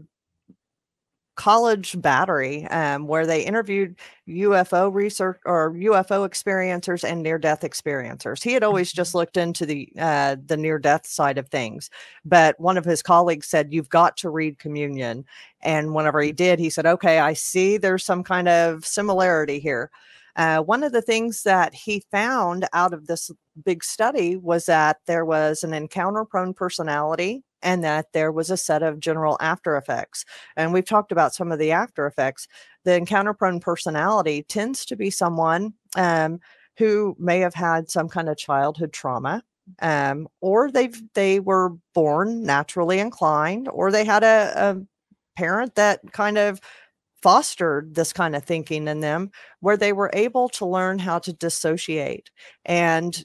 [1.34, 3.96] college battery um, where they interviewed
[4.28, 8.42] UFO research or UFO experiencers and near death experiencers.
[8.42, 8.96] He had always mm-hmm.
[8.96, 11.90] just looked into the uh, the near death side of things,
[12.24, 15.24] but one of his colleagues said, "You've got to read Communion."
[15.62, 19.90] And whenever he did, he said, "Okay, I see there's some kind of similarity here."
[20.36, 23.30] Uh, one of the things that he found out of this
[23.64, 28.56] big study was that there was an encounter prone personality and that there was a
[28.56, 30.24] set of general after effects.
[30.56, 32.48] And we've talked about some of the after effects.
[32.84, 36.40] The encounter prone personality tends to be someone um,
[36.78, 39.42] who may have had some kind of childhood trauma.
[39.80, 44.76] Um, or they've they were born naturally inclined, or they had a, a
[45.36, 46.60] parent that kind of
[47.22, 51.32] fostered this kind of thinking in them where they were able to learn how to
[51.32, 52.30] dissociate
[52.64, 53.24] and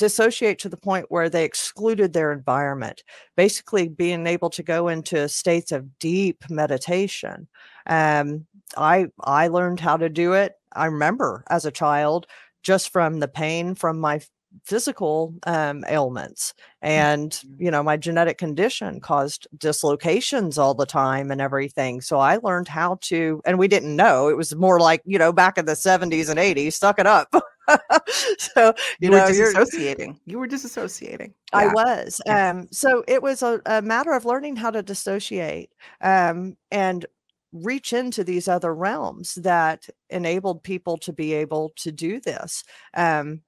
[0.00, 3.04] dissociate to the point where they excluded their environment,
[3.36, 7.46] basically being able to go into states of deep meditation.
[7.86, 8.46] Um,
[8.76, 10.54] I I learned how to do it.
[10.72, 12.26] I remember as a child,
[12.62, 14.20] just from the pain from my
[14.64, 17.62] physical um, ailments and Mm-hmm.
[17.64, 22.68] you know my genetic condition caused dislocations all the time and everything so i learned
[22.68, 25.72] how to and we didn't know it was more like you know back in the
[25.72, 27.28] 70s and 80s suck it up
[28.08, 30.18] so you, You, know were you're disassociating.
[30.26, 31.32] You were disassociating.
[31.52, 32.20] I was.
[32.26, 32.50] Yeah.
[32.50, 35.70] Um, so it was a, a matter of learning how to dissociate
[36.00, 37.06] um, and
[37.52, 42.64] reach into these other realms that enabled people to be able to do this.
[42.94, 43.42] Um,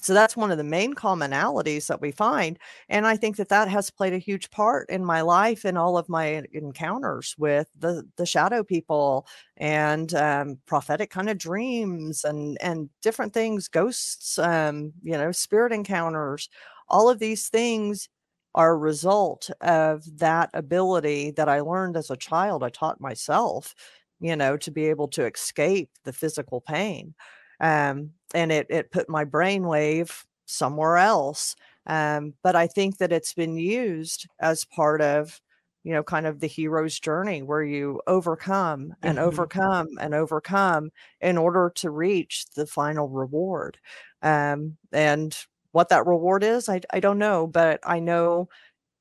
[0.00, 2.58] so that's one of the main commonalities that we find.
[2.88, 5.98] And I think that that has played a huge part in my life and all
[5.98, 9.26] of my encounters with the, the shadow people
[9.56, 15.72] and um, prophetic kind of dreams and, and different things, ghosts, um, you know, spirit
[15.72, 16.48] encounters,
[16.88, 18.08] all of these things
[18.54, 22.62] are a result of that ability that I learned as a child.
[22.62, 23.74] I taught myself,
[24.20, 27.14] you know, to be able to escape the physical pain
[27.60, 31.56] um, and it it put my brainwave somewhere else.
[31.86, 35.40] Um, but I think that it's been used as part of,
[35.84, 39.18] you know, kind of the hero's journey where you overcome and Mhm.
[39.18, 40.90] overcome and overcome
[41.20, 43.78] in order to reach the final reward.
[44.22, 45.36] Um, and
[45.72, 48.48] what that reward is, I, I don't know, but I know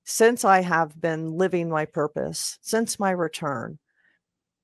[0.06, 3.80] since I have been living my purpose, since my return,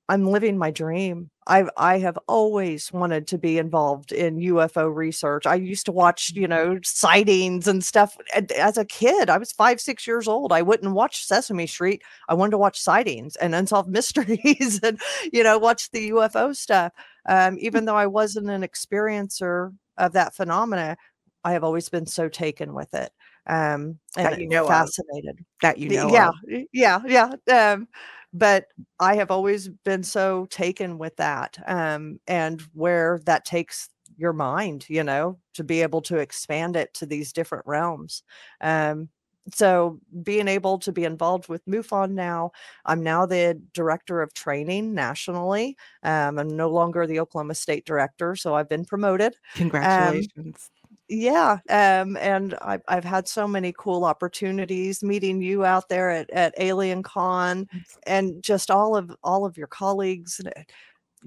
[0.08, 1.30] I'm living my dream.
[1.46, 5.46] I've I have always wanted to be involved in UFO research.
[5.46, 8.16] I used to watch, you know, sightings and stuff
[8.56, 9.30] as a kid.
[9.30, 10.52] I was 5, 6 years old.
[10.52, 12.02] I wouldn't watch Sesame Street.
[12.28, 15.00] I wanted to watch sightings and unsolved mysteries and,
[15.32, 16.92] you know, watch the UFO stuff.
[17.26, 20.96] Um, even though I wasn't an experiencer of that phenomena,
[21.44, 23.10] I have always been so taken with it.
[23.46, 24.68] Um, That and you know of.
[24.68, 25.44] fascinated.
[25.60, 26.08] That you know.
[26.08, 26.34] yeah, of.
[26.72, 27.72] yeah, yeah.
[27.72, 27.88] Um,
[28.34, 28.66] but
[29.00, 34.86] I have always been so taken with that, um, and where that takes your mind,
[34.90, 38.22] you know, to be able to expand it to these different realms.
[38.60, 39.08] Um,
[39.54, 42.52] so being able to be involved with MUFON now,
[42.86, 45.76] I'm now the director of training nationally.
[46.02, 49.36] Um, I'm no longer the Oklahoma State director, so I've been promoted.
[49.54, 50.70] Congratulations.
[51.08, 56.30] Yeah, um, and I've I've had so many cool opportunities meeting you out there at,
[56.30, 57.68] at Alien Con
[58.06, 60.40] and just all of all of your colleagues.
[60.44, 60.62] uh,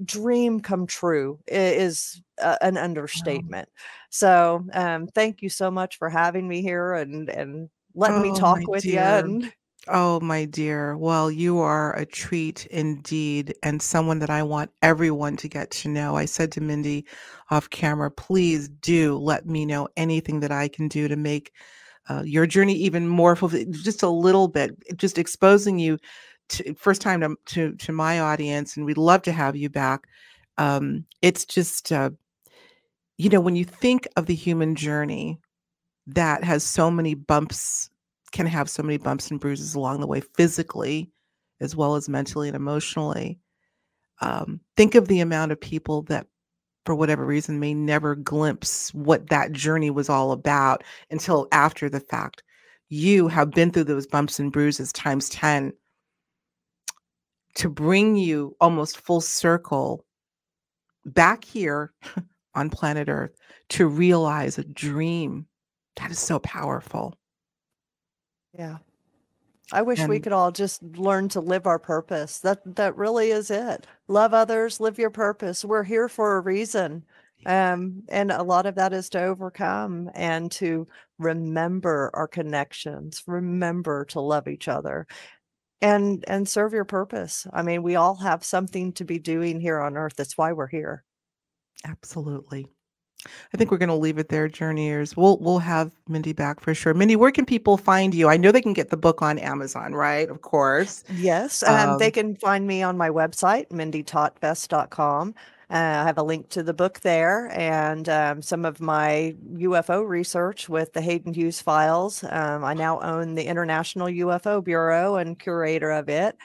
[0.04, 3.68] Dream come true is uh, an understatement.
[4.10, 8.32] So, um, thank you so much for having me here and and letting me Oh,
[8.32, 9.00] talk my with you.
[9.00, 9.52] And
[9.90, 10.96] Oh, my dear.
[10.98, 15.88] Well, you are a treat indeed, and someone that I want everyone to get to
[15.88, 16.14] know.
[16.14, 17.06] I said to Mindy
[17.50, 21.52] off camera, please do let me know anything that I can do to make
[22.10, 25.98] uh, your journey even more fulfilling, just a little bit, just exposing you
[26.50, 30.06] to first time to, to, to my audience, and we'd love to have you back.
[30.58, 32.10] Um, it's just, uh,
[33.16, 35.38] you know, when you think of the human journey
[36.06, 37.90] that has so many bumps
[38.32, 41.10] can have so many bumps and bruises along the way physically
[41.60, 43.38] as well as mentally and emotionally.
[44.20, 46.26] Um, think of the amount of people that
[46.84, 52.00] for whatever reason may never glimpse what that journey was all about until after the
[52.00, 52.42] fact.
[52.88, 55.72] You have been through those bumps and bruises times 10
[57.56, 60.04] to bring you almost full circle
[61.04, 61.92] back here
[62.54, 63.36] on planet earth
[63.68, 65.46] to realize a dream
[65.96, 67.14] that is so powerful
[68.52, 68.78] yeah,
[69.72, 72.40] I wish we And- could all just learn to live our purpose.
[72.40, 73.86] That that really is it.
[74.08, 75.64] Love others, live your purpose.
[75.64, 77.04] We're here for a reason.
[77.46, 80.88] Um, and a lot of that is to overcome and to
[81.18, 85.06] remember our connections, remember to love each other
[85.82, 87.46] and and serve your purpose.
[87.52, 90.14] I mean, we all have something to be doing here on earth.
[90.16, 91.04] That's why we're here.
[91.84, 92.66] Absolutely.
[93.52, 95.16] I think we're going to leave it there, journeyers.
[95.16, 96.94] We'll we'll have Mindy back for sure.
[96.94, 98.28] Mindy, where can people find you?
[98.28, 100.28] I know they can get the book on Amazon, right?
[100.30, 101.04] Of course.
[101.08, 105.34] Yes, um, they Um, can find me on my website, mindytautfest.com.
[105.70, 110.06] Uh, I have a link to the book there and um, some of my UFO
[110.06, 112.24] research with the Hayden Hewes files.
[112.24, 116.36] Um, I now own the International UFO Bureau and curator of it.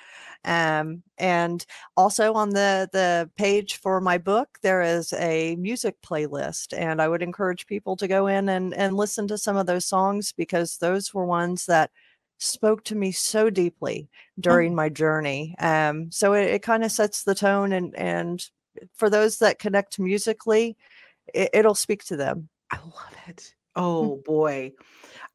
[0.45, 1.65] Um, and
[1.95, 7.07] also on the the page for my book, there is a music playlist, and I
[7.07, 10.77] would encourage people to go in and and listen to some of those songs because
[10.77, 11.91] those were ones that
[12.39, 15.55] spoke to me so deeply during my journey.
[15.59, 18.45] Um, so it, it kind of sets the tone, and and
[18.95, 20.75] for those that connect musically,
[21.33, 22.49] it, it'll speak to them.
[22.71, 23.53] I love it.
[23.76, 24.71] Oh boy.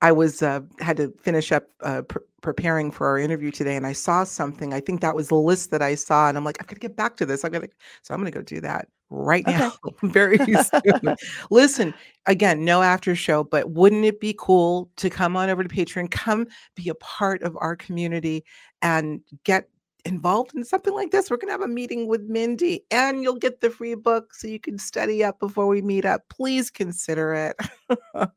[0.00, 3.86] I was uh, had to finish up uh, pr- preparing for our interview today, and
[3.86, 4.72] I saw something.
[4.72, 6.96] I think that was the list that I saw, and I'm like, I'm gonna get
[6.96, 7.44] back to this.
[7.44, 7.68] I'm gonna,
[8.02, 9.58] so I'm gonna go do that right Okay.
[9.58, 9.72] now,
[10.02, 11.16] very soon.
[11.50, 11.94] Listen,
[12.26, 16.10] again, no after show, but wouldn't it be cool to come on over to Patreon,
[16.10, 18.44] come be a part of our community,
[18.82, 19.68] and get
[20.08, 21.30] involved in something like this?
[21.30, 24.58] We're gonna have a meeting with Mindy, and you'll get the free book so you
[24.58, 26.28] can study up before we meet up.
[26.28, 27.56] Please consider it.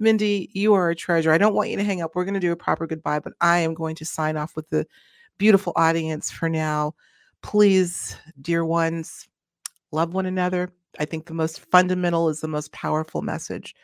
[0.00, 1.30] Mindy, you are a treasure.
[1.30, 2.12] I don't want you to hang up.
[2.14, 4.70] We're going to do a proper goodbye, but I am going to sign off with
[4.70, 4.86] the
[5.36, 6.94] beautiful audience for now.
[7.42, 9.28] Please, dear ones,
[9.92, 10.72] love one another.
[10.98, 13.74] I think the most fundamental is the most powerful message.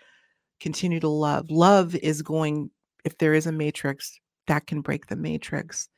[0.59, 1.51] Continue to love.
[1.51, 2.71] Love is going,
[3.05, 5.91] if there is a matrix, that can break the matrix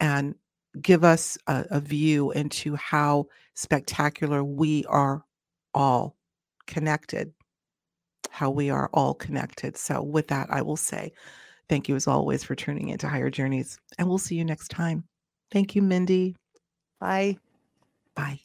[0.00, 0.34] and
[0.80, 5.24] give us a, a view into how spectacular we are
[5.74, 6.16] all
[6.66, 7.32] connected
[8.30, 9.76] how we are all connected.
[9.76, 11.12] So, with that, I will say
[11.68, 15.04] thank you as always for tuning into Higher Journeys, and we'll see you next time.
[15.50, 16.36] Thank you, Mindy.
[17.00, 17.38] Bye.
[18.14, 18.40] Bye.